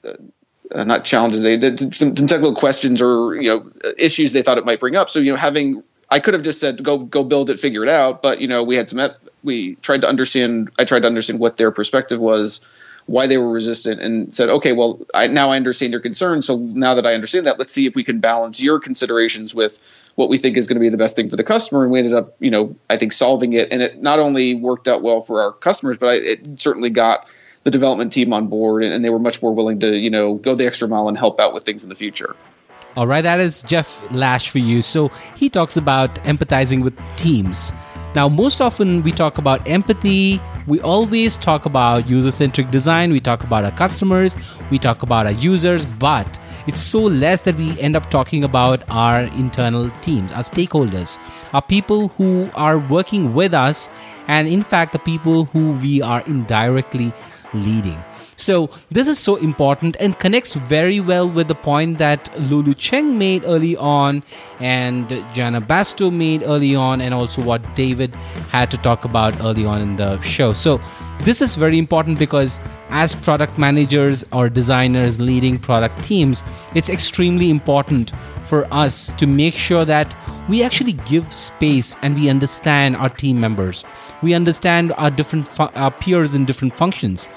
uh, 0.04 0.84
not 0.84 1.04
challenges, 1.04 1.42
they 1.42 1.58
did 1.58 1.80
some, 1.80 2.16
some, 2.16 2.28
technical 2.28 2.56
questions 2.56 3.02
or, 3.02 3.36
you 3.36 3.50
know, 3.50 3.72
issues 3.98 4.32
they 4.32 4.42
thought 4.42 4.58
it 4.58 4.66
might 4.66 4.80
bring 4.80 4.96
up. 4.96 5.10
So, 5.10 5.20
you 5.20 5.32
know, 5.32 5.38
having, 5.38 5.84
I 6.10 6.20
could 6.20 6.34
have 6.34 6.44
just 6.44 6.60
said, 6.60 6.84
go, 6.84 6.98
go 6.98 7.24
build 7.24 7.50
it, 7.50 7.60
figure 7.60 7.84
it 7.84 7.90
out. 7.90 8.22
But, 8.22 8.42
you 8.42 8.48
know, 8.48 8.64
we 8.64 8.78
had 8.78 8.90
some, 8.90 9.12
we 9.44 9.76
tried 9.76 10.02
to 10.02 10.08
understand, 10.08 10.72
I 10.80 10.86
tried 10.86 11.02
to 11.02 11.08
understand 11.08 11.40
what 11.40 11.58
their 11.58 11.72
perspective 11.72 12.20
was, 12.20 12.62
why 13.06 13.28
they 13.28 13.38
were 13.38 13.52
resistant 13.52 14.02
and 14.02 14.34
said, 14.34 14.50
okay, 14.50 14.72
well, 14.72 15.02
I, 15.14 15.28
now 15.28 15.52
I 15.52 15.58
understand 15.58 15.92
your 15.92 16.02
concern. 16.02 16.42
So 16.42 16.58
now 16.58 16.96
that 16.96 17.06
I 17.06 17.14
understand 17.14 17.46
that, 17.46 17.60
let's 17.60 17.74
see 17.74 17.88
if 17.88 17.96
we 17.96 18.04
can 18.04 18.20
balance 18.20 18.62
your 18.62 18.80
considerations 18.80 19.54
with, 19.54 19.78
what 20.16 20.30
we 20.30 20.38
think 20.38 20.58
is 20.58 20.68
going 20.68 20.76
to 20.76 20.82
be 20.82 20.90
the 20.90 20.98
best 20.98 21.16
thing 21.16 21.30
for 21.30 21.36
the 21.36 21.44
customer. 21.44 21.84
And 21.84 21.92
we 21.92 22.00
ended 22.00 22.16
up, 22.16 22.36
you 22.40 22.52
know, 22.52 22.76
I 22.90 22.98
think 22.98 23.14
solving 23.14 23.54
it. 23.54 23.72
And 23.72 23.82
it 23.82 24.02
not 24.02 24.20
only 24.20 24.56
worked 24.56 24.88
out 24.88 25.02
well 25.02 25.22
for 25.22 25.42
our 25.42 25.52
customers, 25.52 25.98
but 25.98 26.10
I, 26.10 26.14
it 26.16 26.60
certainly 26.60 26.90
got 26.90 27.28
the 27.64 27.72
development 27.72 28.12
team 28.12 28.34
on 28.34 28.48
board, 28.48 28.84
and, 28.84 28.94
and 28.94 29.06
they 29.06 29.10
were 29.10 29.20
much 29.20 29.42
more 29.42 29.54
willing 29.54 29.80
to 29.80 29.96
you 29.96 30.10
know 30.10 30.36
go 30.36 30.56
the 30.56 30.66
extra 30.66 30.88
mile 30.88 31.08
and 31.08 31.18
help 31.18 31.40
out 31.40 31.54
with 31.54 31.64
things 31.64 31.84
in 31.84 31.90
the 31.90 31.96
future. 31.96 32.36
All 32.98 33.08
right, 33.08 33.22
that 33.22 33.40
is 33.40 33.62
Jeff 33.64 34.12
Lash 34.12 34.50
for 34.50 34.60
you. 34.60 34.82
So 34.82 35.10
he 35.38 35.50
talks 35.50 35.78
about 35.78 36.16
empathizing 36.26 36.84
with 36.84 37.00
teams. 37.16 37.72
Now, 38.16 38.28
most 38.28 38.60
often 38.60 39.02
we 39.04 39.14
talk 39.14 39.38
about 39.38 39.66
empathy. 39.68 40.42
We 40.68 40.80
always 40.82 41.38
talk 41.38 41.66
about 41.66 42.08
user 42.08 42.32
centric 42.32 42.70
design. 42.70 43.12
We 43.12 43.20
talk 43.20 43.44
about 43.44 43.64
our 43.64 43.72
customers. 43.72 44.38
We 44.70 44.78
talk 44.78 45.02
about 45.02 45.26
our 45.26 45.32
users. 45.32 45.86
But 45.86 46.40
it's 46.68 46.80
so 46.80 47.02
less 47.02 47.42
that 47.44 47.56
we 47.56 47.80
end 47.80 47.96
up 47.96 48.10
talking 48.12 48.44
about 48.44 48.84
our 48.90 49.22
internal 49.22 49.90
teams, 50.02 50.32
our 50.32 50.44
stakeholders, 50.44 51.18
our 51.54 51.62
people 51.62 52.10
who 52.10 52.50
are 52.54 52.78
working 52.78 53.34
with 53.34 53.54
us, 53.54 53.90
and 54.28 54.48
in 54.48 54.62
fact, 54.62 54.94
the 54.94 55.00
people 55.00 55.46
who 55.46 55.72
we 55.74 56.02
are 56.02 56.22
indirectly 56.28 57.12
leading. 57.54 58.02
So 58.42 58.72
this 58.90 59.08
is 59.08 59.20
so 59.20 59.36
important 59.36 59.96
and 60.00 60.18
connects 60.18 60.56
very 60.56 61.00
well 61.00 61.30
with 61.30 61.48
the 61.48 61.54
point 61.54 62.00
that 62.00 62.28
Lulu 62.40 62.74
Cheng 62.74 63.20
made 63.20 63.44
early 63.46 63.78
on 63.78 64.24
and 64.60 65.08
Janna 65.36 65.64
Bastow 65.66 66.12
made 66.12 66.42
early 66.42 66.76
on 66.76 67.02
and 67.02 67.14
also 67.14 67.44
what 67.44 67.62
David 67.76 68.16
had 68.50 68.72
to 68.72 68.78
talk 68.78 69.06
about 69.06 69.40
early 69.42 69.64
on 69.64 69.80
in 69.80 69.96
the 69.96 70.20
show. 70.22 70.54
So 70.54 70.82
this 71.20 71.40
is 71.40 71.56
very 71.56 71.78
important 71.78 72.18
because 72.18 72.60
as 72.90 73.14
product 73.14 73.60
managers 73.60 74.26
or 74.34 74.50
designers 74.50 75.20
leading 75.20 75.60
product 75.60 76.04
teams, 76.04 76.44
it's 76.74 76.90
extremely 76.90 77.52
important 77.52 78.12
for 78.48 78.68
us 78.74 79.14
to 79.14 79.28
make 79.28 79.54
sure 79.54 79.86
that 79.86 80.16
we 80.50 80.64
actually 80.64 80.94
give 80.94 81.32
space 81.32 81.96
and 82.02 82.16
we 82.16 82.28
understand 82.28 82.96
our 82.96 83.10
team 83.10 83.40
members. 83.40 83.84
We 84.24 84.34
understand 84.34 84.94
our 84.94 85.12
different 85.12 85.48
fu- 85.48 85.70
our 85.76 85.92
peers 85.92 86.34
in 86.34 86.46
different 86.46 86.74
functions 86.74 87.30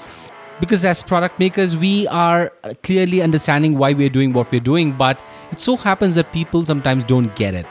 because 0.59 0.85
as 0.85 1.03
product 1.03 1.39
makers 1.39 1.75
we 1.75 2.07
are 2.07 2.51
clearly 2.83 3.21
understanding 3.21 3.77
why 3.77 3.93
we're 3.93 4.09
doing 4.09 4.33
what 4.33 4.51
we're 4.51 4.59
doing 4.59 4.91
but 4.91 5.23
it 5.51 5.59
so 5.59 5.75
happens 5.75 6.15
that 6.15 6.31
people 6.31 6.65
sometimes 6.65 7.03
don't 7.05 7.35
get 7.35 7.53
it. 7.53 7.67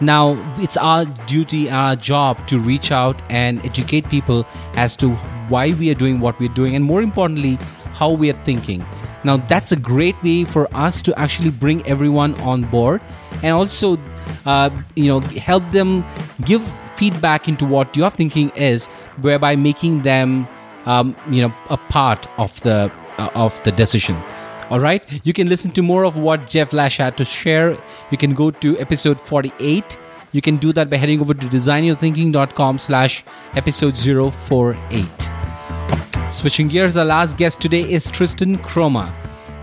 Now 0.00 0.36
it's 0.58 0.76
our 0.76 1.04
duty 1.26 1.70
our 1.70 1.96
job 1.96 2.46
to 2.48 2.58
reach 2.58 2.90
out 2.92 3.20
and 3.30 3.64
educate 3.64 4.08
people 4.08 4.46
as 4.74 4.96
to 4.96 5.10
why 5.48 5.72
we 5.72 5.90
are 5.90 5.94
doing 5.94 6.20
what 6.20 6.38
we're 6.40 6.54
doing 6.54 6.74
and 6.74 6.84
more 6.84 7.02
importantly 7.02 7.58
how 7.92 8.10
we 8.10 8.30
are 8.30 8.44
thinking. 8.44 8.84
Now 9.24 9.36
that's 9.36 9.72
a 9.72 9.76
great 9.76 10.22
way 10.22 10.44
for 10.44 10.68
us 10.74 11.02
to 11.02 11.18
actually 11.18 11.50
bring 11.50 11.86
everyone 11.86 12.34
on 12.40 12.62
board 12.64 13.00
and 13.42 13.54
also 13.54 13.98
uh, 14.46 14.70
you 14.94 15.06
know 15.06 15.20
help 15.20 15.70
them 15.70 16.04
give 16.44 16.62
feedback 16.96 17.48
into 17.48 17.64
what 17.64 17.96
your 17.96 18.10
thinking 18.10 18.50
is 18.50 18.86
whereby 19.22 19.56
making 19.56 20.02
them 20.02 20.46
um, 20.90 21.16
you 21.30 21.42
know 21.42 21.54
a 21.70 21.76
part 21.96 22.26
of 22.38 22.60
the 22.60 22.76
uh, 23.18 23.30
of 23.46 23.62
the 23.64 23.72
decision. 23.72 24.16
All 24.70 24.78
right? 24.78 25.04
You 25.24 25.32
can 25.32 25.48
listen 25.48 25.72
to 25.72 25.82
more 25.82 26.04
of 26.04 26.16
what 26.16 26.46
jeff 26.46 26.72
lash 26.72 26.98
had 26.98 27.16
to 27.16 27.24
share. 27.24 27.76
You 28.10 28.18
can 28.18 28.34
go 28.34 28.50
to 28.64 28.78
episode 28.78 29.20
48 29.20 29.98
you 30.32 30.40
can 30.40 30.58
do 30.58 30.72
that 30.72 30.88
by 30.90 30.96
heading 30.96 31.20
over 31.20 31.34
to 31.34 31.46
designyourthinking.com 31.46 32.78
slash 32.78 33.24
episode 33.56 33.98
048 33.98 35.06
switching 36.30 36.68
gears 36.68 36.96
our 36.96 37.04
last 37.04 37.36
guest 37.36 37.60
today 37.60 37.80
is 37.80 38.08
Tristan 38.08 38.56
Kromer 38.58 39.12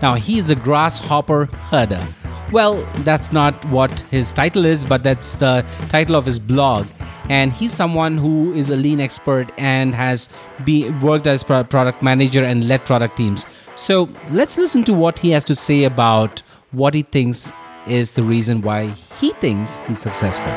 now 0.02 0.14
he 0.14 0.38
is 0.38 0.50
a 0.50 0.54
grasshopper 0.54 1.46
herder. 1.70 2.06
Well 2.52 2.86
that's 2.98 3.32
not 3.32 3.64
what 3.66 4.00
his 4.10 4.32
title 4.32 4.66
is 4.66 4.84
but 4.84 5.02
that's 5.02 5.36
the 5.36 5.64
title 5.88 6.16
of 6.16 6.26
his 6.26 6.38
blog 6.38 6.86
and 7.28 7.52
he's 7.52 7.72
someone 7.72 8.18
who 8.18 8.52
is 8.54 8.70
a 8.70 8.76
lean 8.76 9.00
expert 9.00 9.50
and 9.58 9.94
has 9.94 10.28
be, 10.64 10.90
worked 11.02 11.26
as 11.26 11.44
product 11.44 12.02
manager 12.02 12.42
and 12.42 12.66
led 12.68 12.84
product 12.84 13.16
teams. 13.16 13.46
So 13.74 14.08
let's 14.30 14.58
listen 14.58 14.84
to 14.84 14.94
what 14.94 15.18
he 15.18 15.30
has 15.30 15.44
to 15.44 15.54
say 15.54 15.84
about 15.84 16.42
what 16.72 16.94
he 16.94 17.02
thinks 17.02 17.52
is 17.86 18.12
the 18.12 18.22
reason 18.22 18.62
why 18.62 18.88
he 19.20 19.30
thinks 19.32 19.78
he's 19.86 19.98
successful. 19.98 20.52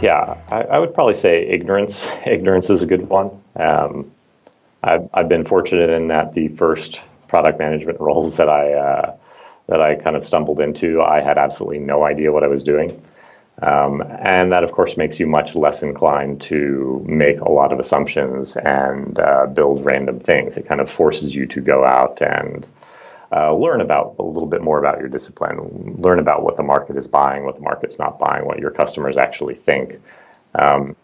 Yeah, 0.00 0.36
I, 0.48 0.62
I, 0.62 0.78
would 0.78 0.94
probably 0.94 1.14
say 1.14 1.44
ignorance. 1.48 2.08
Ignorance 2.26 2.70
is 2.70 2.82
a 2.82 2.86
good 2.86 3.08
one. 3.08 3.30
Um, 3.56 4.10
I've, 4.84 5.08
I've 5.12 5.28
been 5.28 5.44
fortunate 5.44 5.90
in 5.90 6.06
that 6.08 6.34
the 6.34 6.48
first 6.48 7.00
product 7.28 7.58
management 7.58 8.00
roles 8.08 8.36
that 8.36 8.48
I 8.48 8.72
uh, 8.72 9.16
that 9.68 9.82
I 9.82 9.96
kind 9.96 10.16
of 10.16 10.26
stumbled 10.26 10.60
into, 10.60 11.02
I 11.02 11.20
had 11.20 11.36
absolutely 11.36 11.78
no 11.78 12.04
idea 12.04 12.32
what 12.32 12.42
I 12.42 12.48
was 12.48 12.64
doing. 12.64 13.02
Um, 13.60 14.02
and 14.20 14.52
that, 14.52 14.62
of 14.64 14.72
course, 14.72 14.96
makes 14.96 15.18
you 15.18 15.26
much 15.26 15.54
less 15.54 15.82
inclined 15.82 16.40
to 16.42 17.04
make 17.06 17.40
a 17.40 17.50
lot 17.50 17.72
of 17.72 17.80
assumptions 17.80 18.56
and 18.56 19.18
uh, 19.18 19.46
build 19.46 19.84
random 19.84 20.20
things. 20.20 20.56
It 20.56 20.64
kind 20.64 20.80
of 20.80 20.88
forces 20.88 21.34
you 21.34 21.44
to 21.46 21.60
go 21.60 21.84
out 21.84 22.22
and 22.22 22.66
uh, 23.32 23.52
learn 23.54 23.80
about 23.80 24.14
a 24.18 24.22
little 24.22 24.48
bit 24.48 24.62
more 24.62 24.78
about 24.78 25.00
your 25.00 25.08
discipline, 25.08 25.96
learn 25.98 26.18
about 26.20 26.42
what 26.42 26.56
the 26.56 26.62
market 26.62 26.96
is 26.96 27.06
buying, 27.08 27.44
what 27.44 27.56
the 27.56 27.60
market's 27.62 27.98
not 27.98 28.18
buying, 28.18 28.46
what 28.46 28.58
your 28.58 28.70
customers 28.70 29.16
actually 29.16 29.56
think. 29.56 30.00
Um, 30.54 30.96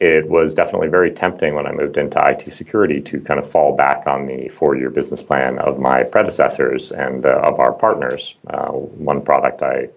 it 0.00 0.28
was 0.28 0.54
definitely 0.54 0.88
very 0.88 1.12
tempting 1.12 1.54
when 1.54 1.66
I 1.66 1.72
moved 1.72 1.96
into 1.96 2.20
IT 2.26 2.52
security 2.52 3.00
to 3.02 3.20
kind 3.20 3.38
of 3.38 3.48
fall 3.48 3.76
back 3.76 4.06
on 4.06 4.26
the 4.26 4.48
four 4.48 4.76
year 4.76 4.90
business 4.90 5.22
plan 5.22 5.58
of 5.58 5.78
my 5.78 6.02
predecessors 6.02 6.92
and 6.92 7.24
uh, 7.24 7.40
of 7.44 7.60
our 7.60 7.72
partners. 7.72 8.34
Uh, 8.48 8.72
one 8.72 9.22
product 9.22 9.62
I 9.62 9.88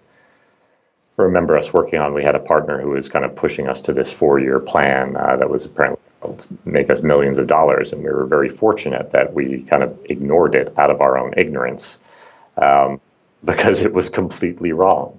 remember 1.16 1.58
us 1.58 1.72
working 1.72 2.00
on, 2.00 2.14
we 2.14 2.22
had 2.22 2.36
a 2.36 2.40
partner 2.40 2.80
who 2.80 2.90
was 2.90 3.08
kind 3.08 3.24
of 3.24 3.34
pushing 3.34 3.68
us 3.68 3.80
to 3.82 3.92
this 3.92 4.12
four 4.12 4.38
year 4.38 4.60
plan 4.60 5.16
uh, 5.16 5.36
that 5.36 5.50
was 5.50 5.64
apparently 5.64 6.00
make 6.64 6.90
us 6.90 7.02
millions 7.02 7.38
of 7.38 7.46
dollars. 7.46 7.92
And 7.92 8.02
we 8.02 8.10
were 8.10 8.26
very 8.26 8.48
fortunate 8.48 9.10
that 9.12 9.32
we 9.32 9.62
kind 9.64 9.82
of 9.82 9.98
ignored 10.08 10.54
it 10.54 10.72
out 10.78 10.90
of 10.90 11.00
our 11.00 11.18
own 11.18 11.34
ignorance 11.36 11.98
um, 12.56 13.00
because 13.44 13.82
it 13.82 13.92
was 13.92 14.08
completely 14.08 14.72
wrong. 14.72 15.18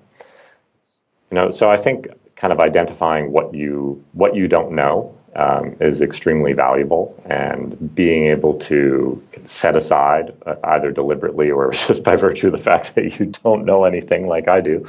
You 1.32 1.36
know, 1.36 1.52
so 1.52 1.70
I 1.70 1.78
think 1.78 2.08
kind 2.40 2.54
of 2.54 2.60
identifying 2.60 3.32
what 3.32 3.54
you 3.54 4.04
what 4.14 4.34
you 4.34 4.48
don't 4.48 4.72
know 4.72 5.16
um, 5.36 5.76
is 5.80 6.02
extremely 6.02 6.54
valuable, 6.54 7.22
and 7.26 7.94
being 7.94 8.28
able 8.28 8.54
to 8.54 9.22
set 9.44 9.76
aside 9.76 10.34
uh, 10.46 10.56
either 10.64 10.92
deliberately 10.92 11.52
or 11.52 11.72
just 11.88 12.04
by 12.04 12.16
virtue 12.16 12.48
of 12.48 12.54
the 12.54 12.64
fact 12.64 12.96
that 12.96 13.20
you 13.20 13.28
don't 13.44 13.66
know 13.66 13.84
anything 13.84 14.26
like 14.28 14.48
I 14.48 14.62
do. 14.62 14.88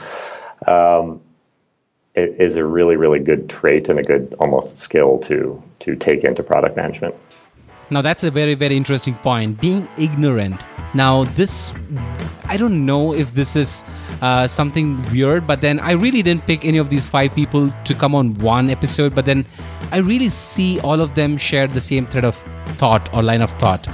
Um, 0.66 1.20
is 2.12 2.56
a 2.56 2.64
really, 2.64 2.96
really 2.96 3.20
good 3.20 3.48
trait 3.48 3.88
and 3.88 3.98
a 3.98 4.02
good 4.02 4.34
almost 4.40 4.78
skill 4.78 5.18
to 5.18 5.62
to 5.80 5.96
take 5.96 6.24
into 6.24 6.42
product 6.42 6.76
management. 6.76 7.14
Now 7.90 8.02
that's 8.02 8.24
a 8.24 8.30
very, 8.30 8.54
very 8.54 8.76
interesting 8.76 9.14
point. 9.16 9.60
Being 9.60 9.88
ignorant. 9.98 10.64
Now 10.94 11.24
this, 11.24 11.72
I 12.44 12.56
don't 12.56 12.86
know 12.86 13.14
if 13.14 13.34
this 13.34 13.56
is 13.56 13.84
uh, 14.22 14.46
something 14.46 15.02
weird, 15.10 15.46
but 15.46 15.60
then 15.60 15.80
I 15.80 15.92
really 15.92 16.22
didn't 16.22 16.46
pick 16.46 16.64
any 16.64 16.78
of 16.78 16.90
these 16.90 17.06
five 17.06 17.34
people 17.34 17.72
to 17.84 17.94
come 17.94 18.14
on 18.14 18.34
one 18.34 18.70
episode, 18.70 19.14
but 19.14 19.26
then 19.26 19.46
I 19.92 19.98
really 19.98 20.28
see 20.28 20.78
all 20.80 21.00
of 21.00 21.14
them 21.14 21.36
share 21.36 21.66
the 21.66 21.80
same 21.80 22.06
thread 22.06 22.24
of 22.24 22.36
thought 22.78 23.12
or 23.14 23.22
line 23.22 23.42
of 23.42 23.50
thought. 23.52 23.88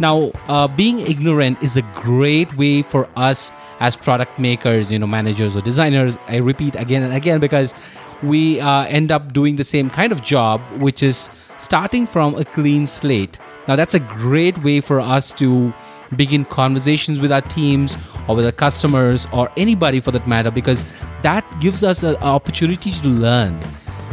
Now, 0.00 0.32
uh, 0.48 0.66
being 0.68 0.98
ignorant 1.00 1.62
is 1.62 1.76
a 1.76 1.82
great 1.94 2.56
way 2.56 2.82
for 2.82 3.08
us 3.14 3.52
as 3.78 3.94
product 3.94 4.38
makers, 4.38 4.90
you 4.90 4.98
know, 4.98 5.06
managers 5.06 5.56
or 5.56 5.60
designers. 5.60 6.18
I 6.26 6.36
repeat 6.36 6.74
again 6.74 7.02
and 7.02 7.14
again 7.14 7.38
because 7.38 7.74
we 8.22 8.60
uh, 8.60 8.84
end 8.84 9.10
up 9.10 9.32
doing 9.32 9.56
the 9.56 9.64
same 9.64 9.90
kind 9.90 10.12
of 10.12 10.22
job, 10.22 10.60
which 10.78 11.02
is 11.02 11.30
starting 11.58 12.06
from 12.06 12.34
a 12.34 12.44
clean 12.44 12.86
slate. 12.86 13.38
Now, 13.68 13.76
that's 13.76 13.94
a 13.94 14.00
great 14.00 14.58
way 14.62 14.80
for 14.80 15.00
us 15.00 15.32
to 15.34 15.72
begin 16.16 16.44
conversations 16.44 17.20
with 17.20 17.32
our 17.32 17.40
teams 17.40 17.96
or 18.28 18.36
with 18.36 18.44
our 18.44 18.52
customers 18.52 19.26
or 19.32 19.50
anybody 19.56 20.00
for 20.00 20.10
that 20.10 20.26
matter 20.28 20.50
because 20.50 20.84
that 21.22 21.44
gives 21.60 21.82
us 21.82 22.02
an 22.02 22.16
opportunity 22.16 22.90
to 22.90 23.08
learn 23.08 23.58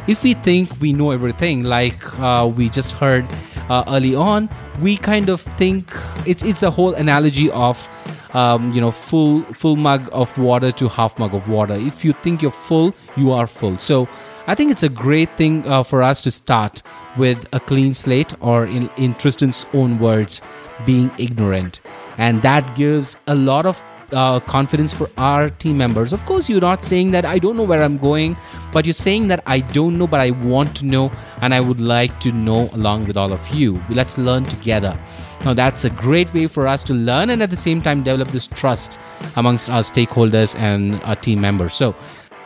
if 0.07 0.23
we 0.23 0.33
think 0.33 0.71
we 0.79 0.93
know 0.93 1.11
everything 1.11 1.63
like 1.63 2.19
uh, 2.19 2.51
we 2.55 2.69
just 2.69 2.93
heard 2.93 3.27
uh, 3.69 3.83
early 3.87 4.15
on 4.15 4.49
we 4.81 4.97
kind 4.97 5.29
of 5.29 5.41
think 5.41 5.91
it's, 6.25 6.43
it's 6.43 6.59
the 6.59 6.71
whole 6.71 6.93
analogy 6.93 7.49
of 7.51 7.87
um, 8.35 8.71
you 8.71 8.81
know 8.81 8.91
full 8.91 9.41
full 9.53 9.75
mug 9.75 10.09
of 10.11 10.35
water 10.37 10.71
to 10.71 10.87
half 10.87 11.17
mug 11.17 11.33
of 11.33 11.49
water. 11.49 11.73
If 11.73 12.05
you 12.05 12.13
think 12.13 12.41
you're 12.41 12.51
full 12.51 12.93
you 13.15 13.31
are 13.31 13.47
full. 13.47 13.77
So 13.77 14.07
i 14.47 14.55
think 14.55 14.71
it's 14.71 14.83
a 14.83 14.89
great 14.89 15.29
thing 15.37 15.67
uh, 15.67 15.83
for 15.83 16.01
us 16.01 16.23
to 16.23 16.31
start 16.31 16.81
with 17.17 17.45
a 17.53 17.59
clean 17.59 17.93
slate 17.93 18.33
or 18.41 18.65
in, 18.65 18.89
in 18.97 19.13
tristan's 19.15 19.65
own 19.73 19.99
words 19.99 20.41
being 20.85 21.11
ignorant. 21.17 21.81
And 22.17 22.41
that 22.41 22.75
gives 22.75 23.15
a 23.27 23.35
lot 23.35 23.65
of 23.65 23.81
uh, 24.11 24.39
confidence 24.39 24.93
for 24.93 25.09
our 25.17 25.49
team 25.49 25.77
members. 25.77 26.13
Of 26.13 26.25
course, 26.25 26.49
you're 26.49 26.61
not 26.61 26.83
saying 26.83 27.11
that 27.11 27.25
I 27.25 27.39
don't 27.39 27.57
know 27.57 27.63
where 27.63 27.81
I'm 27.81 27.97
going, 27.97 28.37
but 28.71 28.85
you're 28.85 28.93
saying 28.93 29.27
that 29.29 29.43
I 29.45 29.59
don't 29.59 29.97
know, 29.97 30.07
but 30.07 30.19
I 30.19 30.31
want 30.31 30.75
to 30.77 30.85
know, 30.85 31.11
and 31.41 31.53
I 31.53 31.59
would 31.59 31.79
like 31.79 32.19
to 32.21 32.31
know 32.31 32.69
along 32.73 33.05
with 33.05 33.17
all 33.17 33.33
of 33.33 33.47
you. 33.49 33.81
Let's 33.89 34.17
learn 34.17 34.45
together. 34.45 34.99
Now, 35.45 35.53
that's 35.53 35.85
a 35.85 35.89
great 35.89 36.33
way 36.33 36.47
for 36.47 36.67
us 36.67 36.83
to 36.83 36.93
learn 36.93 37.29
and 37.29 37.41
at 37.41 37.49
the 37.49 37.55
same 37.55 37.81
time 37.81 38.03
develop 38.03 38.29
this 38.29 38.47
trust 38.47 38.99
amongst 39.37 39.69
our 39.69 39.81
stakeholders 39.81 40.57
and 40.57 41.01
our 41.03 41.15
team 41.15 41.39
members. 41.39 41.73
So, 41.73 41.95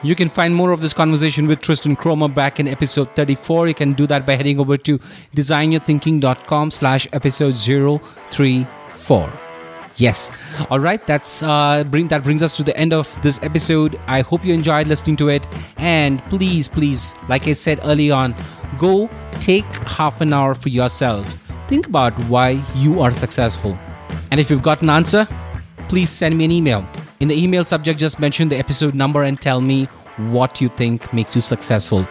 you 0.04 0.16
can 0.16 0.28
find 0.28 0.54
more 0.54 0.72
of 0.72 0.82
this 0.82 0.94
conversation 0.94 1.48
with 1.48 1.62
Tristan 1.62 1.96
Kromer 1.96 2.34
back 2.34 2.60
in 2.60 2.68
episode 2.68 3.10
34. 3.16 3.70
You 3.70 3.74
can 3.74 3.94
do 3.94 4.06
that 4.08 4.26
by 4.26 4.36
heading 4.36 4.60
over 4.60 4.76
to 4.76 5.00
designyourthinking.com 5.34 6.72
slash 6.72 7.08
episode 7.14 7.56
034. 7.56 9.43
Yes. 9.98 10.32
All 10.70 10.80
right. 10.80 11.06
That's 11.06 11.44
uh, 11.44 11.84
bring 11.84 12.08
that 12.08 12.24
brings 12.24 12.42
us 12.42 12.58
to 12.58 12.64
the 12.64 12.76
end 12.76 12.94
of 12.94 13.22
this 13.22 13.40
episode. 13.44 14.00
I 14.08 14.22
hope 14.22 14.44
you 14.44 14.54
enjoyed 14.54 14.88
listening 14.88 15.16
to 15.18 15.30
it. 15.30 15.48
And 15.78 16.24
please, 16.26 16.68
please, 16.68 17.16
like 17.30 17.48
I 17.48 17.54
said 17.54 17.80
early 17.84 18.10
on, 18.10 18.36
go 18.78 19.10
take 19.40 19.66
half 19.86 20.22
an 20.22 20.34
hour 20.34 20.56
for 20.56 20.70
yourself. 20.70 21.28
Think 21.68 21.88
about 21.88 22.14
why 22.26 22.62
you 22.76 23.02
are 23.02 23.12
successful. 23.12 23.78
And 24.32 24.40
if 24.40 24.50
you've 24.50 24.64
got 24.64 24.82
an 24.82 24.90
answer, 24.90 25.28
please 25.90 26.10
send 26.10 26.38
me 26.38 26.46
an 26.46 26.52
email. 26.52 26.86
In 27.20 27.28
the 27.28 27.42
email 27.42 27.64
subject, 27.64 28.00
just 28.00 28.20
mention 28.20 28.50
the 28.50 28.58
episode 28.58 28.96
number 28.96 29.24
and 29.24 29.40
tell 29.40 29.62
me 29.62 29.86
what 30.32 30.60
you 30.60 30.70
think 30.70 31.12
makes 31.14 31.36
you 31.36 31.42
successful. 31.42 32.08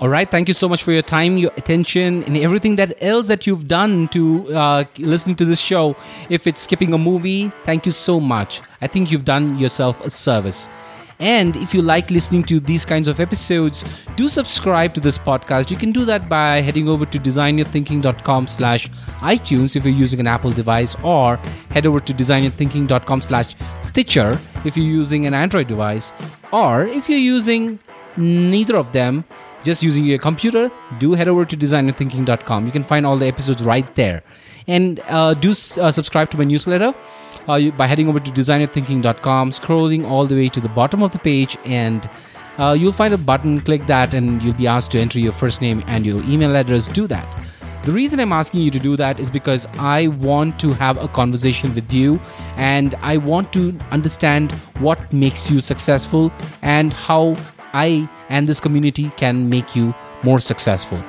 All 0.00 0.08
right. 0.08 0.30
Thank 0.30 0.46
you 0.46 0.54
so 0.54 0.68
much 0.68 0.84
for 0.84 0.92
your 0.92 1.02
time, 1.02 1.38
your 1.38 1.50
attention, 1.56 2.22
and 2.24 2.36
everything 2.36 2.76
that 2.76 3.02
else 3.02 3.26
that 3.26 3.48
you've 3.48 3.66
done 3.66 4.06
to 4.08 4.54
uh, 4.54 4.84
listening 4.98 5.34
to 5.36 5.44
this 5.44 5.60
show. 5.60 5.96
If 6.30 6.46
it's 6.46 6.60
skipping 6.60 6.92
a 6.94 6.98
movie, 6.98 7.50
thank 7.64 7.84
you 7.84 7.90
so 7.90 8.20
much. 8.20 8.60
I 8.80 8.86
think 8.86 9.10
you've 9.10 9.24
done 9.24 9.58
yourself 9.58 10.00
a 10.04 10.10
service. 10.10 10.68
And 11.20 11.56
if 11.56 11.74
you 11.74 11.82
like 11.82 12.12
listening 12.12 12.44
to 12.44 12.60
these 12.60 12.86
kinds 12.86 13.08
of 13.08 13.18
episodes, 13.18 13.84
do 14.14 14.28
subscribe 14.28 14.94
to 14.94 15.00
this 15.00 15.18
podcast. 15.18 15.68
You 15.68 15.76
can 15.76 15.90
do 15.90 16.04
that 16.04 16.28
by 16.28 16.60
heading 16.60 16.88
over 16.88 17.04
to 17.06 17.18
designyourthinking.com 17.18 18.46
slash 18.46 18.88
iTunes 19.18 19.74
if 19.74 19.84
you're 19.84 19.92
using 19.92 20.20
an 20.20 20.28
Apple 20.28 20.52
device, 20.52 20.94
or 21.02 21.38
head 21.72 21.86
over 21.86 21.98
to 21.98 22.14
designyourthinking.com 22.14 23.20
slash 23.20 23.56
Stitcher 23.82 24.38
if 24.64 24.76
you're 24.76 24.86
using 24.86 25.26
an 25.26 25.34
Android 25.34 25.66
device, 25.66 26.12
or 26.52 26.84
if 26.84 27.08
you're 27.08 27.18
using 27.18 27.80
neither 28.16 28.76
of 28.76 28.92
them, 28.92 29.24
just 29.62 29.82
using 29.82 30.04
your 30.04 30.18
computer, 30.18 30.70
do 30.98 31.12
head 31.14 31.28
over 31.28 31.44
to 31.44 31.56
designyourthinking.com. 31.56 32.66
You 32.66 32.72
can 32.72 32.84
find 32.84 33.06
all 33.06 33.16
the 33.16 33.26
episodes 33.26 33.62
right 33.62 33.92
there. 33.94 34.22
And 34.66 35.00
uh, 35.08 35.34
do 35.34 35.50
uh, 35.50 35.90
subscribe 35.90 36.30
to 36.30 36.38
my 36.38 36.44
newsletter 36.44 36.94
uh, 37.48 37.70
by 37.70 37.86
heading 37.86 38.08
over 38.08 38.20
to 38.20 38.30
designyourthinking.com, 38.30 39.50
scrolling 39.50 40.06
all 40.06 40.26
the 40.26 40.34
way 40.34 40.48
to 40.48 40.60
the 40.60 40.68
bottom 40.68 41.02
of 41.02 41.10
the 41.10 41.18
page, 41.18 41.56
and 41.64 42.08
uh, 42.58 42.76
you'll 42.78 42.92
find 42.92 43.14
a 43.14 43.18
button. 43.18 43.60
Click 43.60 43.86
that, 43.86 44.14
and 44.14 44.42
you'll 44.42 44.54
be 44.54 44.66
asked 44.66 44.90
to 44.92 44.98
enter 44.98 45.18
your 45.18 45.32
first 45.32 45.60
name 45.60 45.82
and 45.86 46.04
your 46.04 46.22
email 46.24 46.54
address. 46.54 46.86
Do 46.86 47.06
that. 47.06 47.44
The 47.84 47.92
reason 47.92 48.20
I'm 48.20 48.32
asking 48.32 48.60
you 48.60 48.70
to 48.70 48.78
do 48.78 48.96
that 48.96 49.18
is 49.18 49.30
because 49.30 49.66
I 49.78 50.08
want 50.08 50.58
to 50.60 50.74
have 50.74 51.02
a 51.02 51.08
conversation 51.08 51.74
with 51.74 51.90
you 51.90 52.20
and 52.56 52.94
I 52.96 53.16
want 53.16 53.50
to 53.54 53.78
understand 53.90 54.52
what 54.80 55.10
makes 55.10 55.50
you 55.50 55.60
successful 55.60 56.30
and 56.60 56.92
how 56.92 57.34
I 57.72 58.08
and 58.28 58.48
this 58.48 58.60
community 58.60 59.10
can 59.16 59.48
make 59.48 59.74
you 59.76 59.94
more 60.22 60.38
successful. 60.38 61.02